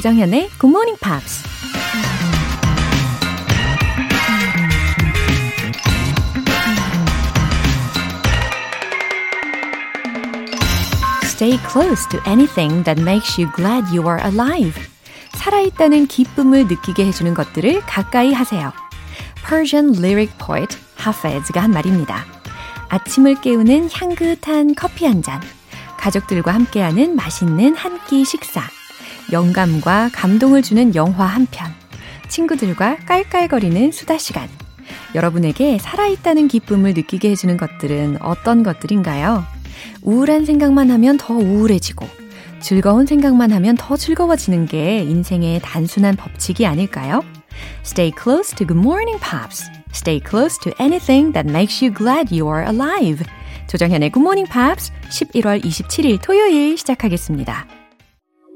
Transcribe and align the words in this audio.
조정현의 0.00 0.48
Good 0.58 0.66
Morning 0.66 0.98
Pops. 0.98 1.44
Stay 11.24 11.58
close 11.70 12.08
to 12.08 12.18
anything 12.26 12.82
that 12.84 13.02
makes 13.02 13.38
you 13.38 13.52
glad 13.52 13.84
you 13.94 14.08
are 14.08 14.18
alive. 14.24 14.72
살아있다는 15.32 16.06
기쁨을 16.06 16.66
느끼게 16.68 17.04
해주는 17.04 17.34
것들을 17.34 17.82
가까이 17.82 18.32
하세요. 18.32 18.72
Persian 19.46 19.94
lyric 19.98 20.32
poet 20.38 20.78
하페즈가 20.96 21.62
한 21.62 21.72
말입니다. 21.72 22.24
아침을 22.88 23.42
깨우는 23.42 23.90
향긋한 23.92 24.74
커피 24.74 25.04
한 25.04 25.22
잔, 25.22 25.42
가족들과 25.98 26.54
함께하는 26.54 27.16
맛있는 27.16 27.74
한 27.76 28.00
끼 28.08 28.24
식사, 28.24 28.62
영감과 29.32 30.10
감동을 30.12 30.62
주는 30.62 30.94
영화 30.94 31.26
한 31.26 31.46
편, 31.50 31.72
친구들과 32.28 32.96
깔깔거리는 33.06 33.92
수다 33.92 34.18
시간. 34.18 34.48
여러분에게 35.14 35.78
살아있다는 35.78 36.48
기쁨을 36.48 36.94
느끼게 36.94 37.30
해주는 37.30 37.56
것들은 37.56 38.18
어떤 38.20 38.62
것들인가요? 38.62 39.44
우울한 40.02 40.44
생각만 40.44 40.90
하면 40.90 41.16
더 41.16 41.34
우울해지고, 41.34 42.06
즐거운 42.60 43.06
생각만 43.06 43.52
하면 43.52 43.76
더 43.76 43.96
즐거워지는 43.96 44.66
게 44.66 44.98
인생의 45.02 45.60
단순한 45.62 46.16
법칙이 46.16 46.66
아닐까요? 46.66 47.22
Stay 47.84 48.12
close 48.16 48.54
to 48.56 48.66
Good 48.66 48.78
Morning 48.78 49.18
Pops. 49.20 49.70
Stay 49.92 50.20
close 50.20 50.58
to 50.62 50.72
anything 50.80 51.32
that 51.32 51.48
makes 51.48 51.84
you 51.84 51.92
glad 51.92 52.34
you 52.34 52.48
are 52.48 52.64
alive. 52.64 53.24
조정현의 53.66 54.10
Good 54.10 54.22
Morning 54.22 54.50
Pops 54.50 54.92
11월 55.10 55.64
27일 55.64 56.20
토요일 56.22 56.76
시작하겠습니다. 56.76 57.79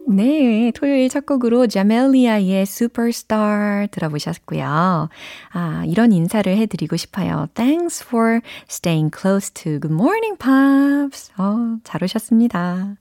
네, 0.06 0.70
토요일 0.74 1.08
첫 1.08 1.24
곡으로 1.24 1.66
자멜리아의 1.66 2.62
Superstar 2.62 3.88
들어보셨고요. 3.90 5.08
아, 5.52 5.84
이런 5.86 6.12
인사를 6.12 6.54
해드리고 6.54 6.96
싶어요. 6.96 7.48
Thanks 7.54 8.04
for 8.06 8.40
staying 8.68 9.10
close 9.16 9.50
to 9.54 9.80
Good 9.80 9.94
Morning 9.94 10.36
Pops. 10.38 11.32
어, 11.38 11.78
잘 11.84 12.04
오셨습니다. 12.04 12.96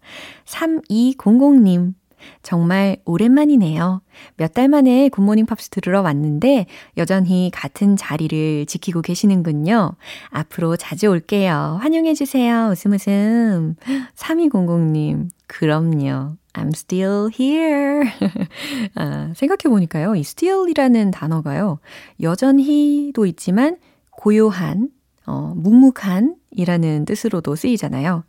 3200님. 0.45 1.93
정말 2.41 2.97
오랜만이네요. 3.05 4.01
몇 4.37 4.53
달 4.53 4.67
만에 4.67 5.09
굿모닝 5.09 5.45
팝스 5.47 5.69
들으러 5.69 6.01
왔는데 6.01 6.67
여전히 6.97 7.49
같은 7.51 7.95
자리를 7.95 8.65
지키고 8.67 9.01
계시는군요. 9.01 9.93
앞으로 10.29 10.75
자주 10.77 11.07
올게요. 11.07 11.79
환영해주세요. 11.81 12.69
웃음 12.71 12.93
웃음. 12.93 13.75
3200님. 14.15 15.29
그럼요. 15.47 16.35
I'm 16.53 16.69
still 16.75 17.29
here. 17.33 18.07
아, 18.95 19.33
생각해보니까요. 19.35 20.15
이 20.15 20.19
still이라는 20.19 21.09
단어가요. 21.11 21.79
여전히도 22.21 23.25
있지만 23.25 23.77
고요한, 24.11 24.89
어, 25.25 25.53
묵묵한 25.55 26.35
이라는 26.51 27.05
뜻으로도 27.05 27.55
쓰이잖아요. 27.55 28.23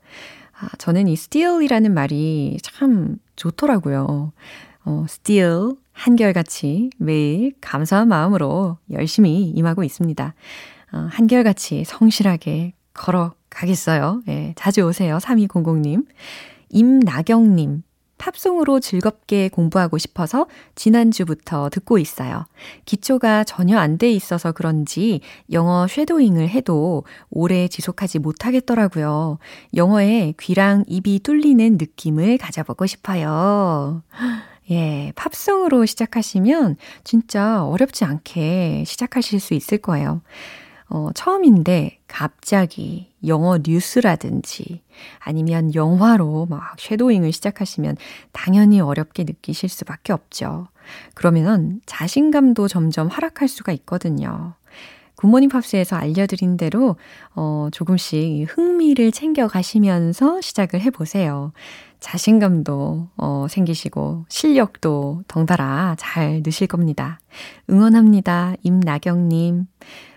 아, 0.59 0.69
저는 0.79 1.09
이 1.09 1.13
still이라는 1.15 1.93
말이 1.93 2.59
참 2.63 3.17
좋더라고요. 3.37 4.33
어, 4.85 5.05
still, 5.09 5.77
한결같이 5.93 6.91
매일 6.99 7.55
감사한 7.61 8.09
마음으로 8.09 8.79
열심히 8.91 9.45
임하고 9.51 9.85
있습니다. 9.85 10.35
어, 10.93 11.09
한결같이 11.11 11.85
성실하게 11.85 12.75
걸어가겠어요. 12.93 14.23
예, 14.29 14.55
자주 14.57 14.83
오세요. 14.83 15.19
3200님. 15.19 16.07
임나경님. 16.71 17.83
팝송으로 18.19 18.81
즐겁게 18.81 19.49
공부하고 19.49 19.99
싶어서 19.99 20.47
지난주부터 20.75 21.69
듣고 21.71 21.99
있어요. 21.99 22.47
기초가 22.85 23.45
전혀 23.45 23.79
안 23.79 23.95
돼 23.99 24.11
있어서 24.11 24.51
그런지 24.53 25.21
영어 25.53 25.87
쉐도잉을 25.87 26.49
해도 26.49 27.05
오래 27.31 27.69
지속하지 27.69 28.19
못하겠더라고요. 28.19 29.39
영어에 29.75 30.35
귀랑 30.41 30.85
입이 30.89 31.21
뚫리는 31.21 31.77
느낌을 31.79 32.39
가져보고 32.39 32.87
싶어요. 32.87 34.03
예, 34.71 35.13
팝송으로 35.15 35.85
시작하시면 35.87 36.77
진짜 37.05 37.65
어렵지 37.65 38.05
않게 38.05 38.85
시작하실 38.87 39.39
수 39.39 39.55
있을 39.55 39.79
거예요. 39.79 40.23
어, 40.95 41.11
처음인데 41.13 41.99
갑자기 42.07 43.13
영어 43.27 43.59
뉴스라든지 43.59 44.81
아니면 45.19 45.75
영화로 45.75 46.47
막 46.49 46.77
shadowing을 46.79 47.33
시작하시면 47.33 47.97
당연히 48.31 48.81
어렵게 48.81 49.25
느끼실 49.25 49.69
수밖에 49.69 50.13
없죠. 50.13 50.69
그러면 51.15 51.81
자신감도 51.87 52.69
점점 52.69 53.09
하락할 53.09 53.49
수가 53.49 53.73
있거든요. 53.73 54.55
굿모닝 55.17 55.49
팝스에서 55.49 55.97
알려드린 55.97 56.57
대로 56.57 56.95
어, 57.35 57.67
조금씩 57.73 58.47
흥미를 58.49 59.11
챙겨가시면서 59.11 60.43
시작을 60.43 60.81
해보세요. 60.81 61.53
자신감도 61.99 63.09
어, 63.17 63.47
생기시고 63.51 64.27
실력도 64.29 65.25
덩달아 65.27 65.97
잘 65.99 66.43
느실 66.45 66.69
겁니다. 66.69 67.19
응원합니다. 67.69 68.55
임나경님. 68.63 69.67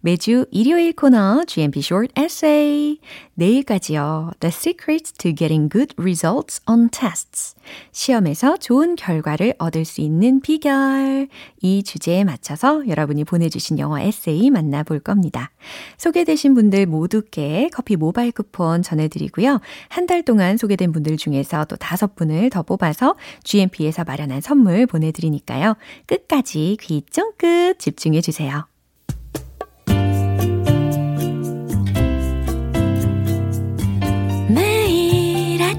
매주 0.00 0.46
일요일 0.50 0.92
코너 0.92 1.44
GMP 1.46 1.80
Short 1.80 2.12
Essay. 2.20 2.98
내일까지요. 3.34 4.32
The 4.40 4.50
Secrets 4.54 5.12
to 5.14 5.34
Getting 5.34 5.68
Good 5.70 5.94
Results 5.98 6.60
on 6.68 6.90
Tests. 6.90 7.56
시험에서 7.92 8.56
좋은 8.58 8.96
결과를 8.96 9.54
얻을 9.58 9.84
수 9.84 10.00
있는 10.00 10.40
비결. 10.40 11.28
이 11.62 11.82
주제에 11.82 12.24
맞춰서 12.24 12.86
여러분이 12.86 13.24
보내주신 13.24 13.78
영어 13.78 13.98
에세이 13.98 14.50
만나볼 14.50 15.00
겁니다. 15.00 15.50
소개되신 15.96 16.54
분들 16.54 16.86
모두께 16.86 17.70
커피 17.72 17.96
모바일 17.96 18.32
쿠폰 18.32 18.82
전해드리고요. 18.82 19.60
한 19.88 20.06
달 20.06 20.22
동안 20.24 20.56
소개된 20.56 20.92
분들 20.92 21.16
중에서 21.16 21.64
또 21.66 21.76
다섯 21.76 22.16
분을 22.16 22.50
더 22.50 22.62
뽑아서 22.62 23.14
GMP에서 23.44 24.04
마련한 24.04 24.40
선물 24.40 24.86
보내드리니까요. 24.86 25.76
끝까지 26.06 26.76
귀 26.80 27.02
쫑긋 27.08 27.78
집중해주세요. 27.78 28.71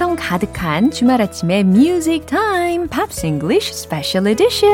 팝스 0.00 0.16
가득한 0.16 0.90
주말 0.90 1.20
아침의 1.20 1.64
뮤직 1.64 2.24
타임 2.24 2.88
팝스 2.88 3.26
잉글리쉬 3.26 3.74
스페셜 3.74 4.26
에디션 4.28 4.70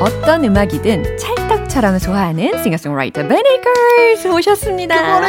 어떤 0.00 0.44
음악이든 0.44 1.16
찰떡처럼 1.16 1.98
소화하는 1.98 2.62
싱어송라이터 2.62 3.22
벤 3.26 3.54
에이커스 3.54 4.28
오셨습니다. 4.28 5.20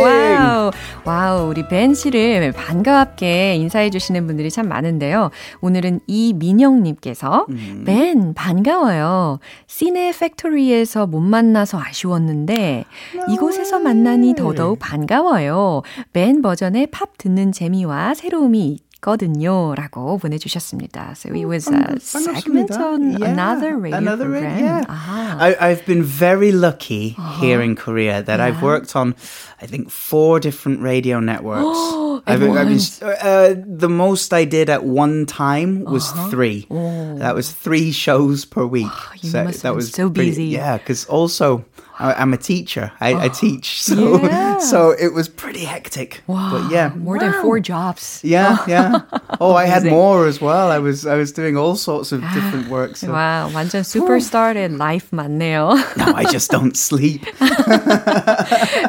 와우. 0.00 0.70
와우, 1.06 1.50
우리 1.50 1.68
벤 1.68 1.92
씨를 1.92 2.52
반갑게 2.52 3.56
인사해 3.56 3.90
주시는 3.90 4.26
분들이 4.26 4.50
참 4.50 4.68
많은데요. 4.68 5.30
오늘은 5.60 6.00
이민영님께서 6.06 7.46
음. 7.50 7.82
벤 7.86 8.32
반가워요. 8.32 9.38
시네 9.66 10.12
팩토리에서 10.18 11.06
못 11.06 11.20
만나서 11.20 11.78
아쉬웠는데 11.78 12.84
이곳에서 13.28 13.80
만나니 13.80 14.34
더더욱 14.34 14.78
반가워요. 14.78 15.82
벤 16.14 16.40
버전의 16.40 16.86
팝 16.86 17.18
듣는 17.18 17.52
재미와 17.52 18.14
새로움이 18.14 18.66
있 18.68 18.80
거든요. 19.03 19.75
라고 19.75 20.17
보내주셨습니다. 20.17 21.15
So 21.15 21.29
it 21.33 21.45
was 21.45 21.69
a 21.69 21.99
segment 22.01 22.71
on 22.71 23.17
yeah, 23.17 23.31
another 23.31 23.77
radio 23.77 23.97
another 23.97 24.25
program. 24.25 24.59
yeah. 24.59 24.83
Ah. 24.89 25.37
I, 25.39 25.69
I've 25.69 25.85
been 25.85 26.03
very 26.03 26.51
lucky 26.51 27.15
uh-huh. 27.17 27.39
here 27.39 27.61
in 27.61 27.75
Korea 27.75 28.21
that 28.21 28.39
yeah. 28.39 28.45
I've 28.45 28.61
worked 28.61 28.97
on, 28.97 29.15
I 29.61 29.67
think, 29.67 29.89
four 29.89 30.41
different 30.41 30.81
radio 30.81 31.21
networks. 31.21 31.79
I've, 32.27 32.43
I've 32.43 32.67
been, 32.67 32.79
uh, 33.01 33.55
the 33.65 33.87
most 33.87 34.33
I 34.33 34.43
did 34.43 34.69
at 34.69 34.83
one 34.83 35.25
time 35.25 35.85
was 35.85 36.11
uh-huh. 36.11 36.29
three. 36.29 36.67
Oh. 36.69 37.15
That 37.19 37.35
was 37.35 37.51
three 37.51 37.93
shows 37.93 38.43
per 38.43 38.65
week. 38.65 38.91
Wow, 38.91 39.15
you 39.21 39.29
so 39.29 39.43
must 39.45 39.63
that 39.63 39.75
was 39.75 39.91
so 39.91 40.09
busy. 40.09 40.31
Pretty, 40.31 40.43
yeah, 40.59 40.77
because 40.77 41.05
also 41.05 41.63
I, 41.99 42.21
am 42.21 42.33
a 42.33 42.37
teacher. 42.37 42.91
I, 43.01 43.13
oh, 43.13 43.19
I 43.19 43.27
teach, 43.27 43.81
so 43.83 44.23
yeah. 44.23 44.57
so 44.59 44.91
it 44.91 45.13
was 45.13 45.27
pretty 45.27 45.65
hectic. 45.65 46.23
Wow, 46.27 46.51
but 46.53 46.71
yeah, 46.71 46.93
more 46.95 47.17
wow. 47.17 47.31
than 47.31 47.41
four 47.41 47.59
jobs. 47.59 48.21
Yeah, 48.23 48.57
yeah. 48.67 49.01
Oh, 49.41 49.53
I 49.53 49.65
had 49.65 49.83
more 49.83 50.25
as 50.25 50.39
well. 50.39 50.71
I 50.71 50.79
was 50.79 51.05
I 51.05 51.15
was 51.15 51.33
doing 51.33 51.57
all 51.57 51.75
sorts 51.75 52.11
of 52.11 52.21
different 52.33 52.69
work. 52.69 52.95
So. 52.95 53.11
Wow, 53.11 53.51
완전 53.51 53.83
superstar의 53.83 54.77
life 54.77 55.11
맞네요. 55.11 55.75
no, 55.97 56.13
I 56.15 56.23
just 56.31 56.51
don't 56.51 56.77
sleep. 56.77 57.25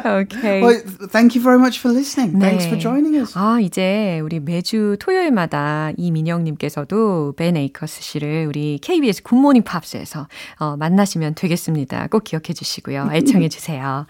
okay. 0.05 0.61
Well, 0.61 0.81
thank 1.11 1.35
you 1.35 1.41
very 1.41 1.59
much 1.59 1.79
for 1.79 1.89
listening. 1.91 2.33
네. 2.33 2.39
Thanks 2.39 2.65
for 2.65 2.79
joining 2.79 3.15
us. 3.19 3.33
아 3.35 3.59
이제 3.59 4.21
우리 4.23 4.39
매주 4.39 4.95
토요일마다 4.99 5.91
이민영님께서도 5.97 7.33
벤 7.35 7.57
에이커스 7.57 8.01
씨를 8.01 8.45
우리 8.47 8.79
KBS 8.81 9.23
굿모닝 9.23 9.63
팝스에서 9.63 10.27
어, 10.59 10.77
만나시면 10.77 11.35
되겠습니다. 11.35 12.07
꼭 12.07 12.23
기억해 12.23 12.53
주시고요. 12.53 12.94
있고요. 12.95 13.09
애청해 13.11 13.49
주세요. 13.49 14.05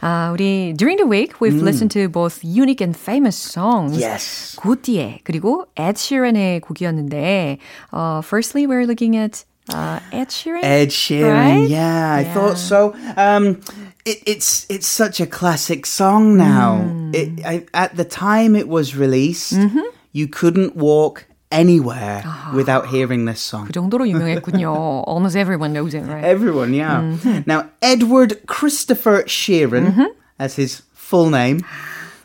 아, 0.00 0.30
우리 0.32 0.74
during 0.76 0.96
the 0.96 1.06
week 1.06 1.40
we've 1.40 1.60
listened 1.62 1.90
to 1.90 2.08
both 2.08 2.42
unique 2.42 2.80
and 2.80 2.96
famous 2.96 3.36
songs. 3.36 3.98
Yes. 3.98 4.56
고띠에 4.56 5.20
그리고 5.24 5.66
Ed 5.76 5.96
Sheeran의 5.96 6.60
곡이었는데 6.60 7.58
uh, 7.92 8.22
firstly 8.22 8.66
we're 8.66 8.86
looking 8.86 9.16
at 9.16 9.44
uh, 9.72 10.00
Ed 10.12 10.28
Sheeran. 10.28 10.62
Ed 10.62 10.88
Sheeran, 10.90 11.32
right? 11.32 11.68
yeah, 11.68 12.14
I 12.14 12.20
yeah. 12.20 12.34
thought 12.34 12.58
so. 12.58 12.94
Um, 13.16 13.60
it, 14.04 14.22
it's 14.26 14.66
it's 14.68 14.86
such 14.86 15.20
a 15.20 15.26
classic 15.26 15.86
song 15.86 16.36
now. 16.36 16.86
Mm. 16.86 17.14
It, 17.14 17.44
I, 17.44 17.66
at 17.74 17.96
the 17.96 18.04
time 18.04 18.54
it 18.54 18.68
was 18.68 18.94
released, 18.96 19.54
mm-hmm. 19.54 19.82
you 20.12 20.28
couldn't 20.28 20.76
walk 20.76 21.26
anywhere 21.50 22.22
uh-huh. 22.24 22.56
without 22.56 22.88
hearing 22.88 23.24
this 23.24 23.40
song. 23.40 23.66
그 23.66 23.72
정도로 23.72 24.08
유명했군요. 24.08 25.04
Almost 25.06 25.36
everyone 25.36 25.72
knows 25.72 25.94
it, 25.94 26.04
right? 26.06 26.24
Everyone, 26.24 26.74
yeah. 26.74 27.00
Mm-hmm. 27.00 27.42
Now, 27.46 27.70
Edward 27.82 28.46
Christopher 28.46 29.22
Sheeran, 29.24 29.92
mm-hmm. 29.92 30.10
as 30.38 30.56
his 30.56 30.82
full 30.92 31.30
name, 31.30 31.64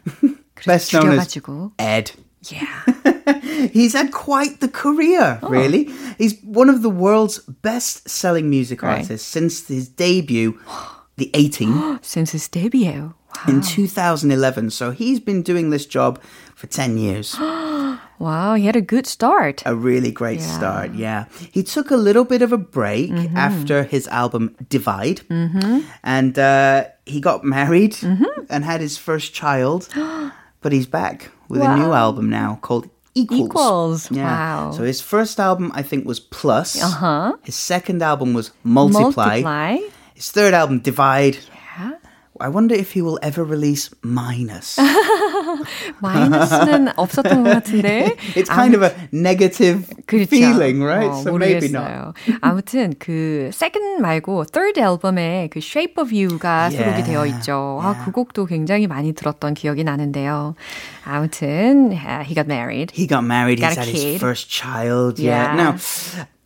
best 0.66 0.94
known 0.94 1.12
as 1.12 1.38
Ed. 1.78 2.12
Yeah. 2.50 3.70
He's 3.72 3.94
had 3.94 4.12
quite 4.12 4.60
the 4.62 4.68
career, 4.68 5.40
oh. 5.44 5.50
really. 5.50 5.92
He's 6.18 6.42
one 6.42 6.70
of 6.70 6.82
the 6.82 6.90
world's 6.90 7.40
best 7.40 8.10
selling 8.10 8.50
music 8.50 8.82
right. 8.82 9.02
artists 9.02 9.28
since 9.28 9.68
his 9.68 9.88
debut, 9.88 10.60
the 11.18 11.30
18. 11.34 12.00
since 12.02 12.32
his 12.32 12.48
debut. 12.48 13.14
Wow. 13.14 13.44
In 13.48 13.62
2011. 13.62 14.72
So 14.72 14.92
he's 14.92 15.20
been 15.20 15.42
doing 15.42 15.70
this 15.70 15.86
job 15.86 16.22
for 16.54 16.68
10 16.68 16.98
years. 16.98 17.36
Wow, 18.19 18.55
he 18.55 18.67
had 18.67 18.77
a 18.77 18.81
good 18.81 19.07
start. 19.07 19.63
A 19.67 19.75
really 19.75 20.11
great 20.11 20.41
yeah. 20.41 20.57
start, 20.57 20.95
yeah. 20.95 21.25
He 21.53 21.63
took 21.63 21.91
a 21.91 21.97
little 21.97 22.25
bit 22.25 22.43
of 22.43 22.53
a 22.53 22.59
break 22.59 23.11
mm-hmm. 23.11 23.37
after 23.37 23.85
his 23.85 24.09
album 24.09 24.57
Divide, 24.69 25.21
mm-hmm. 25.29 25.81
and 26.03 26.39
uh, 26.39 26.85
he 27.05 27.21
got 27.21 27.45
married 27.45 27.93
mm-hmm. 27.93 28.45
and 28.49 28.65
had 28.65 28.81
his 28.81 28.97
first 28.97 29.35
child. 29.35 29.89
but 30.63 30.73
he's 30.73 30.87
back 30.87 31.31
with 31.49 31.61
wow. 31.61 31.75
a 31.75 31.77
new 31.77 31.93
album 31.93 32.29
now 32.31 32.59
called 32.61 32.89
Equals. 33.15 33.49
Equals. 33.49 34.11
Yeah. 34.11 34.25
Wow. 34.25 34.71
So 34.73 34.83
his 34.83 35.01
first 35.01 35.41
album, 35.41 35.71
I 35.75 35.83
think, 35.83 36.07
was 36.07 36.21
Plus. 36.21 36.83
Uh-huh. 36.83 37.37
His 37.45 37.55
second 37.55 38.03
album 38.03 38.35
was 38.35 38.51
Multiply. 38.65 39.41
Multiply. 39.41 39.79
His 40.15 40.31
third 40.31 40.55
album, 40.55 40.81
Divide. 40.81 41.39
Yeah. 41.79 41.93
I 42.41 42.49
wonder 42.49 42.75
if 42.75 42.93
he 42.93 43.01
will 43.01 43.19
ever 43.23 43.45
release 43.45 43.91
Minus. 44.03 44.79
마이너스는 46.00 46.90
없었던 46.96 47.44
것 47.44 47.50
같은데. 47.50 48.16
It's 48.36 48.50
kind 48.50 48.76
of 48.76 48.84
a 48.84 48.92
negative 49.14 49.88
그렇죠. 50.06 50.30
feeling, 50.30 50.84
right? 50.84 51.10
어, 51.10 51.22
so 51.22 51.32
모르겠어요. 51.32 51.34
maybe 51.40 51.72
not. 51.72 52.14
아무튼 52.42 52.94
그 53.00 53.50
second 53.54 54.02
말고 54.02 54.46
third 54.46 54.80
앨범에 54.80 55.50
그 55.52 55.60
Shape 55.60 56.02
of 56.02 56.12
You가 56.12 56.70
yeah. 56.70 56.78
수록이 56.78 57.04
되어 57.04 57.26
있죠. 57.28 57.80
Yeah. 57.82 58.02
아, 58.02 58.06
그 58.06 58.12
곡도 58.12 58.46
굉장히 58.46 58.88
많이 58.88 59.14
들었던 59.14 59.54
기억이 59.54 59.84
나는데요. 59.84 60.56
아무튼 61.06 61.92
he 61.92 62.36
got 62.36 62.48
married. 62.48 62.92
He 62.94 63.08
got 63.08 63.24
married. 63.24 63.60
Got 63.60 63.72
He's 63.72 63.78
had 63.78 63.88
kid. 63.88 64.14
his 64.14 64.22
first 64.22 64.50
child. 64.50 65.20
Yeah. 65.20 65.56
yeah. 65.56 65.56
Now 65.56 65.76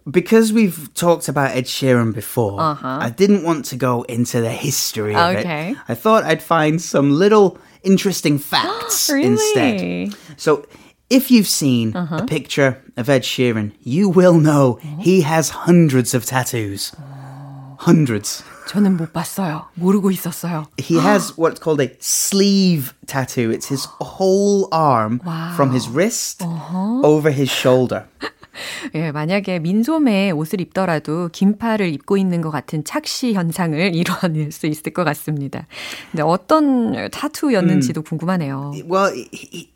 because 0.10 0.54
we've 0.54 0.94
talked 0.94 1.28
about 1.28 1.56
Ed 1.56 1.66
Sheeran 1.66 2.14
before, 2.14 2.62
uh-huh. 2.62 3.00
I 3.02 3.10
didn't 3.10 3.44
want 3.44 3.66
to 3.66 3.76
go 3.76 4.04
into 4.04 4.42
the 4.42 4.52
history 4.52 5.16
of 5.16 5.36
okay. 5.38 5.72
it. 5.72 5.78
I 5.88 5.96
thought 5.96 6.24
I'd 6.24 6.44
find 6.44 6.82
some 6.82 7.12
little 7.12 7.58
interesting 7.84 8.38
facts 8.38 9.10
really? 9.10 9.28
instead. 9.28 10.16
So, 10.38 10.66
if 11.10 11.30
you've 11.30 11.48
seen 11.48 11.96
uh-huh. 11.96 12.22
a 12.24 12.26
picture 12.26 12.82
of 12.98 13.10
Ed 13.10 13.22
Sheeran, 13.24 13.74
you 13.82 14.10
will 14.10 14.40
know 14.40 14.80
he 15.00 15.22
has 15.22 15.50
hundreds 15.50 16.14
of 16.14 16.26
tattoos. 16.26 16.92
Hundreds. 17.80 18.44
저는 18.68 18.98
못 18.98 19.14
봤어요. 19.14 19.66
모르고 19.76 20.10
있었어요. 20.12 20.66
He 20.78 20.98
has 20.98 21.38
what's 21.38 21.60
called 21.60 21.80
a 21.82 21.92
sleeve 22.00 22.96
tattoo. 23.06 23.52
It's 23.52 23.68
his 23.68 23.86
whole 24.02 24.68
arm 24.72 25.22
wow. 25.24 25.54
from 25.56 25.72
his 25.72 25.88
wrist 25.88 26.42
uh-huh. 26.42 27.02
over 27.04 27.30
his 27.30 27.52
shoulder. 27.52 28.08
예, 28.95 29.11
만약에 29.13 29.59
민소매 29.59 30.31
옷을 30.31 30.61
입더라도 30.61 31.29
긴팔을 31.33 31.93
입고 31.95 32.17
있는 32.17 32.41
것 32.41 32.51
같은 32.51 32.85
착시 32.85 33.35
현상을 33.35 33.95
이뤄낼 33.95 34.53
수 34.53 34.67
있을 34.67 34.93
것 34.93 35.05
같습니다. 35.05 35.67
근데 36.11 36.23
어떤 36.23 37.11
타투였는지도 37.11 38.01
음. 38.01 38.05
궁금하네요. 38.05 38.73
Well, 38.89 39.13
he, 39.33 39.71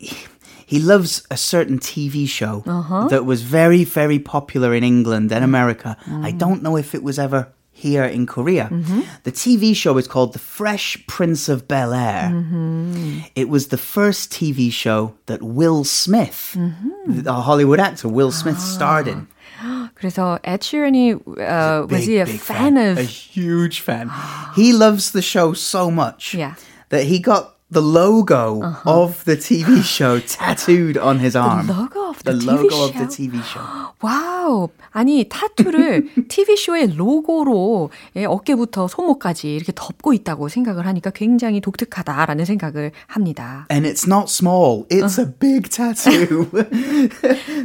he 0.65 0.79
loves 0.79 1.23
a 1.29 1.37
certain 1.37 1.79
TV 1.79 2.25
show 2.25 2.63
uh-huh. 2.65 3.07
that 3.09 3.25
was 3.25 3.43
very, 3.43 3.83
very 3.83 4.19
popular 4.19 4.73
in 4.73 4.83
England 4.83 5.31
and 5.31 5.43
America. 5.43 5.97
Mm. 6.05 6.25
I 6.25 6.31
don't 6.31 6.61
know 6.63 6.77
if 6.77 6.95
it 6.95 7.03
was 7.03 7.19
ever 7.19 7.47
here 7.74 8.04
in 8.04 8.26
Korea. 8.26 8.68
Mm-hmm. 8.70 9.00
The 9.24 9.32
TV 9.32 9.74
show 9.74 9.96
is 9.96 10.06
called 10.06 10.34
The 10.34 10.38
Fresh 10.38 11.06
Prince 11.06 11.48
of 11.48 11.66
Bel 11.66 11.94
Air. 11.94 12.28
Mm-hmm. 12.30 13.20
It 13.34 13.48
was 13.48 13.68
the 13.68 13.78
first 13.78 14.30
TV 14.30 14.70
show 14.70 15.14
that 15.26 15.42
Will 15.42 15.84
Smith, 15.84 16.54
mm-hmm. 16.58 17.22
the 17.22 17.32
Hollywood 17.32 17.80
actor 17.80 18.08
Will 18.08 18.32
Smith, 18.32 18.60
starred 18.60 19.08
in. 19.08 19.26
그래서 19.94 20.38
Ed 20.42 20.60
Sheeran이 20.62 21.14
uh, 21.38 21.86
was 21.86 22.06
he 22.06 22.16
a 22.18 22.24
fan, 22.24 22.74
fan 22.74 22.76
of 22.78 22.98
a 22.98 23.02
huge 23.02 23.80
fan. 23.80 24.10
he 24.54 24.72
loves 24.72 25.12
the 25.12 25.20
show 25.20 25.52
so 25.52 25.90
much 25.90 26.32
yeah. 26.32 26.54
that 26.88 27.04
he 27.04 27.18
got 27.18 27.53
the 27.71 27.81
logo 27.81 28.61
uh-huh. 28.61 29.03
of 29.03 29.23
the 29.25 29.35
TV 29.35 29.83
show 29.83 30.19
tattooed 30.19 30.97
on 30.97 31.19
his 31.19 31.35
arm. 31.35 31.67
The 31.67 31.73
logo 31.73 32.09
of 32.09 32.23
the, 32.23 32.33
the 32.33 32.39
TV 32.39 32.45
logo 32.45 32.69
show. 32.69 32.85
of 32.85 32.93
the 32.93 33.05
TV 33.05 33.43
show. 33.43 33.61
와우. 34.01 34.69
아니, 34.91 35.27
타투를 35.27 36.27
TV 36.29 36.55
쇼의 36.55 36.95
로고로 36.95 37.89
예, 38.15 38.25
어깨부터 38.25 38.87
손목까지 38.87 39.55
이렇게 39.55 39.71
덮고 39.75 40.13
있다고 40.13 40.47
생각을 40.47 40.85
하니까 40.85 41.09
굉장히 41.09 41.59
독특하다라는 41.59 42.45
생각을 42.45 42.91
합니다. 43.07 43.65
And 43.71 43.87
it's 43.87 44.07
not 44.07 44.29
small. 44.29 44.85
It's 44.89 45.17
uh. 45.17 45.23
a 45.23 45.25
big 45.25 45.69
tattoo. 45.69 46.47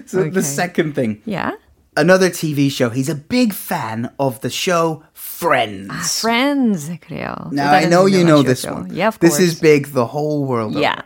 so 0.06 0.20
okay. 0.20 0.30
the 0.30 0.42
second 0.42 0.94
thing. 0.94 1.20
Yeah. 1.26 1.52
another 2.00 2.30
TV 2.30 2.70
show. 2.70 2.90
He's 2.90 3.08
a 3.08 3.14
big 3.14 3.52
fan 3.52 4.12
of 4.18 4.40
the 4.40 4.50
show 4.50 5.04
Friends. 5.40 5.88
Ah, 5.90 6.18
friends, 6.20 6.90
creo. 6.90 7.50
Now 7.50 7.72
I 7.72 7.86
know 7.86 8.04
you 8.04 8.24
know 8.24 8.42
this 8.42 8.60
show. 8.60 8.74
one. 8.74 8.94
Yeah, 8.94 9.08
of 9.08 9.18
course. 9.18 9.38
This 9.38 9.40
is 9.40 9.58
big 9.58 9.86
the 9.86 10.04
whole 10.04 10.44
world. 10.44 10.74
Yeah. 10.74 10.92
Over. 10.92 11.04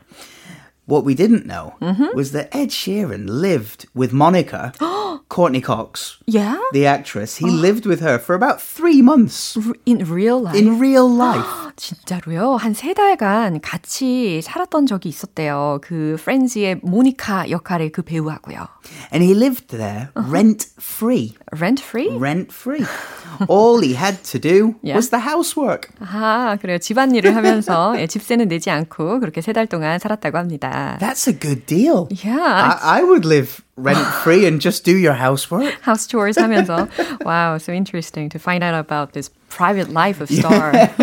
What 0.87 1.05
we 1.05 1.15
didn't 1.15 1.47
know 1.47 1.77
mm-hmm. 1.81 2.17
was 2.17 2.33
that 2.33 2.53
Ed 2.53 2.71
Sheeran 2.71 3.27
lived 3.29 3.87
with 3.95 4.13
Monica 4.13 4.73
Courtney 5.30 5.62
Cox. 5.62 6.18
Yeah? 6.26 6.58
The 6.74 6.86
actress. 6.88 7.38
He 7.38 7.50
lived 7.50 7.86
with 7.86 8.02
her 8.02 8.18
for 8.20 8.34
about 8.36 8.62
three 8.62 9.02
months. 9.02 9.58
In 9.86 10.00
real 10.10 10.42
life? 10.42 10.56
In 10.58 10.80
real 10.80 11.08
life. 11.08 11.46
진짜로요? 11.76 12.58
한 12.58 12.74
세 12.74 12.94
달간 12.94 13.62
같이 13.62 14.42
살았던 14.42 14.86
적이 14.86 15.10
있었대요. 15.10 15.80
그 15.82 16.18
프렌즈의 16.20 16.80
모니카 16.84 17.50
역할의 17.50 17.92
그 17.92 18.02
배우하고요. 18.02 18.68
And 19.14 19.24
he 19.24 19.34
lived 19.34 19.68
there 19.70 20.10
uh-huh. 20.16 20.30
rent 20.32 20.68
free. 20.80 21.36
Rent 21.52 21.82
free? 21.82 22.10
Rent 22.18 22.52
free. 22.54 22.86
All 23.48 23.80
he 23.82 23.94
had 23.96 24.24
to 24.32 24.40
do 24.40 24.76
yeah. 24.82 24.96
was 24.96 25.10
the 25.10 25.22
housework. 25.22 25.90
아, 26.00 26.58
그래요. 26.60 26.78
집안일을 26.80 27.36
하면서 27.36 27.94
예, 28.00 28.08
집세는 28.08 28.48
내지 28.48 28.70
않고 28.72 29.20
그렇게 29.20 29.42
세 29.42 29.54
달 29.54 29.68
동안 29.68 30.00
살았다고 30.00 30.38
합니다. 30.38 30.98
That's 31.00 31.28
a 31.28 31.34
good 31.38 31.66
deal. 31.66 32.08
Yeah. 32.12 32.40
I, 32.40 33.00
I 33.00 33.04
would 33.04 33.26
live 33.26 33.62
rent 33.76 34.06
free 34.24 34.46
and 34.46 34.62
just 34.62 34.84
do 34.84 34.96
your 34.96 35.14
housework. 35.14 35.74
House 35.82 36.08
chores 36.08 36.38
하면서. 36.38 36.90
wow, 37.26 37.58
so 37.58 37.72
interesting 37.72 38.30
to 38.30 38.40
find 38.40 38.64
out 38.64 38.74
about 38.74 39.14
this 39.14 39.30
private 39.50 39.90
life 39.90 40.22
of 40.22 40.30
Star. 40.30 40.72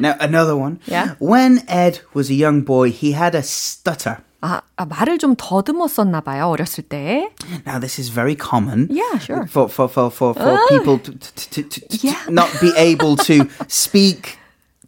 now, 0.00 0.16
another 0.20 0.56
one. 0.56 0.80
Yeah. 0.86 1.14
When 1.18 1.62
Ed 1.68 2.00
was 2.14 2.30
a 2.30 2.34
young 2.34 2.62
boy, 2.62 2.90
he 2.90 3.12
had 3.12 3.34
a 3.34 3.42
stutter. 3.42 4.18
아, 4.42 4.60
아, 4.76 4.84
말을 4.86 5.18
좀 5.18 5.36
더듬었었나 5.36 6.20
봐요, 6.20 6.48
어렸을 6.48 6.82
때. 6.82 7.30
Now 7.64 7.78
this 7.78 8.00
is 8.00 8.08
very 8.08 8.34
common. 8.34 8.88
Yeah, 8.90 9.18
sure. 9.18 9.46
For 9.46 9.68
for 9.68 9.88
for 9.88 10.10
for, 10.10 10.34
for 10.34 10.58
uh, 10.58 10.66
people 10.68 10.98
to, 10.98 11.12
to, 11.14 11.62
to, 11.62 11.62
to 11.62 12.06
yeah. 12.06 12.18
not 12.28 12.50
be 12.60 12.72
able 12.76 13.16
to 13.18 13.46
speak 13.68 14.38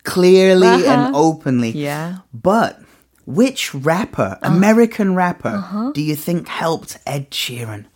clearly 0.02 0.66
uh-huh. 0.66 0.90
and 0.90 1.14
openly. 1.14 1.70
Yeah. 1.70 2.26
But 2.34 2.80
which 3.28 3.74
rapper, 3.74 4.38
uh, 4.42 4.46
American 4.46 5.14
rapper, 5.14 5.48
uh-huh. 5.48 5.92
do 5.94 6.02
you 6.02 6.14
think 6.14 6.48
helped 6.48 6.98
Ed 7.06 7.30
Sheeran 7.30 7.86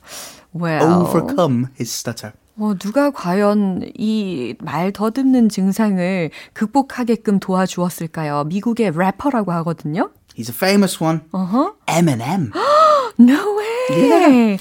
well, 0.52 1.02
overcome 1.02 1.70
his 1.76 1.90
stutter? 1.92 2.32
어, 2.58 2.74
누가 2.76 3.10
과연 3.10 3.92
이 3.96 4.54
말 4.60 4.90
더듬는 4.90 5.48
증상을 5.48 6.30
극복하게끔 6.54 7.38
도와주었을까요? 7.38 8.44
미국의 8.44 8.90
래퍼라고 8.90 9.52
하거든요. 9.52 10.10
He's 10.34 10.48
a 10.48 10.54
famous 10.54 11.00
one. 11.00 11.20
Uh-huh. 11.32 11.72
Eminem. 11.86 12.52
no 13.18 13.54
way. 13.56 13.76
Yeah. 13.90 14.56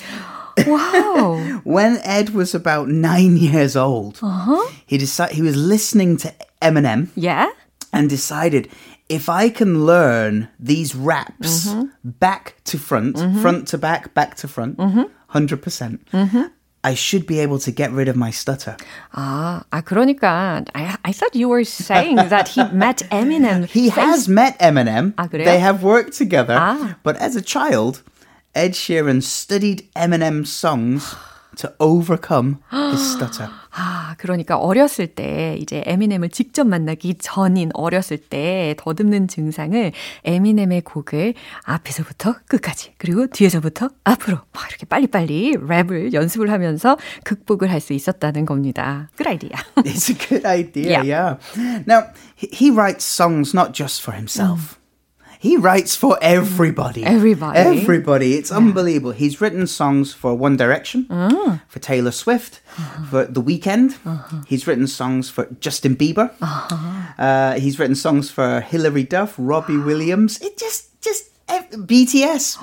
Wow. 0.68 1.62
when 1.64 2.00
Ed 2.04 2.32
was 2.32 2.54
about 2.56 2.88
nine 2.90 3.38
years 3.38 3.76
old, 3.76 4.20
uh-huh. 4.22 4.68
he 4.86 4.98
decided 4.98 5.36
he 5.36 5.42
was 5.42 5.56
listening 5.56 6.18
to 6.18 6.34
Eminem. 6.62 7.10
Yeah. 7.16 7.48
And 7.94 8.10
decided 8.10 8.70
if 9.12 9.30
I 9.30 9.50
can 9.50 9.86
learn 9.86 10.50
these 10.60 10.96
raps 10.96 11.68
mm-hmm. 11.68 11.90
back 12.04 12.56
to 12.66 12.78
front, 12.78 13.16
mm-hmm. 13.16 13.42
front 13.42 13.68
to 13.70 13.78
back, 13.78 14.14
back 14.14 14.36
to 14.38 14.48
front, 14.48 14.78
mm-hmm. 14.78 15.04
100%, 15.32 15.62
percent 15.62 16.02
I 16.84 16.94
should 16.94 17.28
be 17.28 17.40
able 17.40 17.60
to 17.60 17.72
get 17.72 17.92
rid 17.92 18.08
of 18.08 18.16
my 18.16 18.32
stutter. 18.32 18.78
아, 19.14 19.64
아 19.72 19.82
그러니까 19.82 20.66
I, 20.74 20.96
I 21.04 21.12
thought 21.12 21.36
you 21.36 21.50
were 21.50 21.66
saying 21.66 22.16
that 22.16 22.48
he 22.48 22.64
met 22.72 23.04
Eminem. 23.12 23.66
He 23.66 23.90
face... 23.90 23.96
has 23.96 24.30
met 24.30 24.58
Eminem. 24.60 25.14
아, 25.16 25.28
그래요? 25.28 25.46
They 25.46 25.60
have 25.60 25.84
worked 25.84 26.14
together. 26.14 26.56
아. 26.56 26.96
But 27.04 27.18
as 27.18 27.36
a 27.36 27.42
child, 27.42 28.04
Ed 28.56 28.72
Sheeran 28.72 29.22
studied 29.22 29.90
Eminem's 29.96 30.52
songs 30.52 31.16
to 31.58 31.74
overcome 31.80 32.64
his 32.72 33.02
stutter. 33.14 33.50
아, 33.75 34.15
그러니까 34.19 34.59
어렸을 34.59 35.07
때 35.07 35.57
이제 35.61 35.83
에미넴을 35.87 36.29
직접 36.31 36.67
만나기 36.67 37.15
전인 37.15 37.71
어렸을 37.75 38.19
때 38.19 38.75
더듬는 38.79 39.29
증상을 39.29 39.93
에미넴의 40.25 40.83
곡을 40.83 41.35
앞에서부터 41.65 42.37
끝까지 42.47 42.93
그리고 42.99 43.27
뒤에서부터 43.27 43.91
앞으로 44.05 44.39
막 44.53 44.69
이렇게 44.69 44.87
빨리빨리 44.87 45.57
랩을 45.57 46.13
연습을 46.13 46.51
하면서 46.51 46.97
극복을 47.25 47.71
할 47.71 47.83
수 47.83 47.93
있었다는 47.93 48.47
겁니다. 48.47 49.09
Good 49.17 49.29
idea. 49.29 49.59
It's 49.85 50.09
a 50.09 50.15
good 50.15 50.47
idea, 50.47 51.03
yeah. 51.03 51.39
yeah. 51.57 51.85
Now, 51.85 52.13
he 52.37 52.71
writes 52.71 53.05
songs 53.05 53.53
not 53.53 53.73
just 53.75 54.01
for 54.03 54.15
himself. 54.15 54.79
음. 54.79 54.82
He 55.43 55.57
writes 55.57 55.97
for 55.97 56.17
everybody. 56.23 57.03
Everybody. 57.05 57.59
Everybody. 57.59 58.35
It's 58.35 58.53
yeah. 58.53 58.59
unbelievable. 58.59 59.11
He's 59.11 59.41
written 59.41 59.67
songs 59.67 60.15
for 60.15 60.37
One 60.37 60.57
Direction, 60.57 61.09
uh. 61.11 61.59
for 61.67 61.81
Taylor 61.81 62.13
Swift, 62.13 62.61
uh-huh. 62.79 63.05
for 63.07 63.25
The 63.25 63.43
Weeknd. 63.43 63.99
Uh-huh. 64.07 64.43
He's 64.47 64.69
written 64.69 64.87
songs 64.87 65.31
for 65.31 65.49
Justin 65.59 65.97
Bieber. 65.97 66.33
Uh-huh. 66.41 67.13
Uh, 67.21 67.59
he's 67.59 67.81
written 67.81 67.97
songs 67.97 68.31
for 68.31 68.61
Hilary 68.61 69.03
Duff, 69.03 69.35
Robbie 69.37 69.79
Williams. 69.89 70.41
It 70.41 70.57
just, 70.57 71.03
just 71.03 71.32
BTS. 71.48 72.60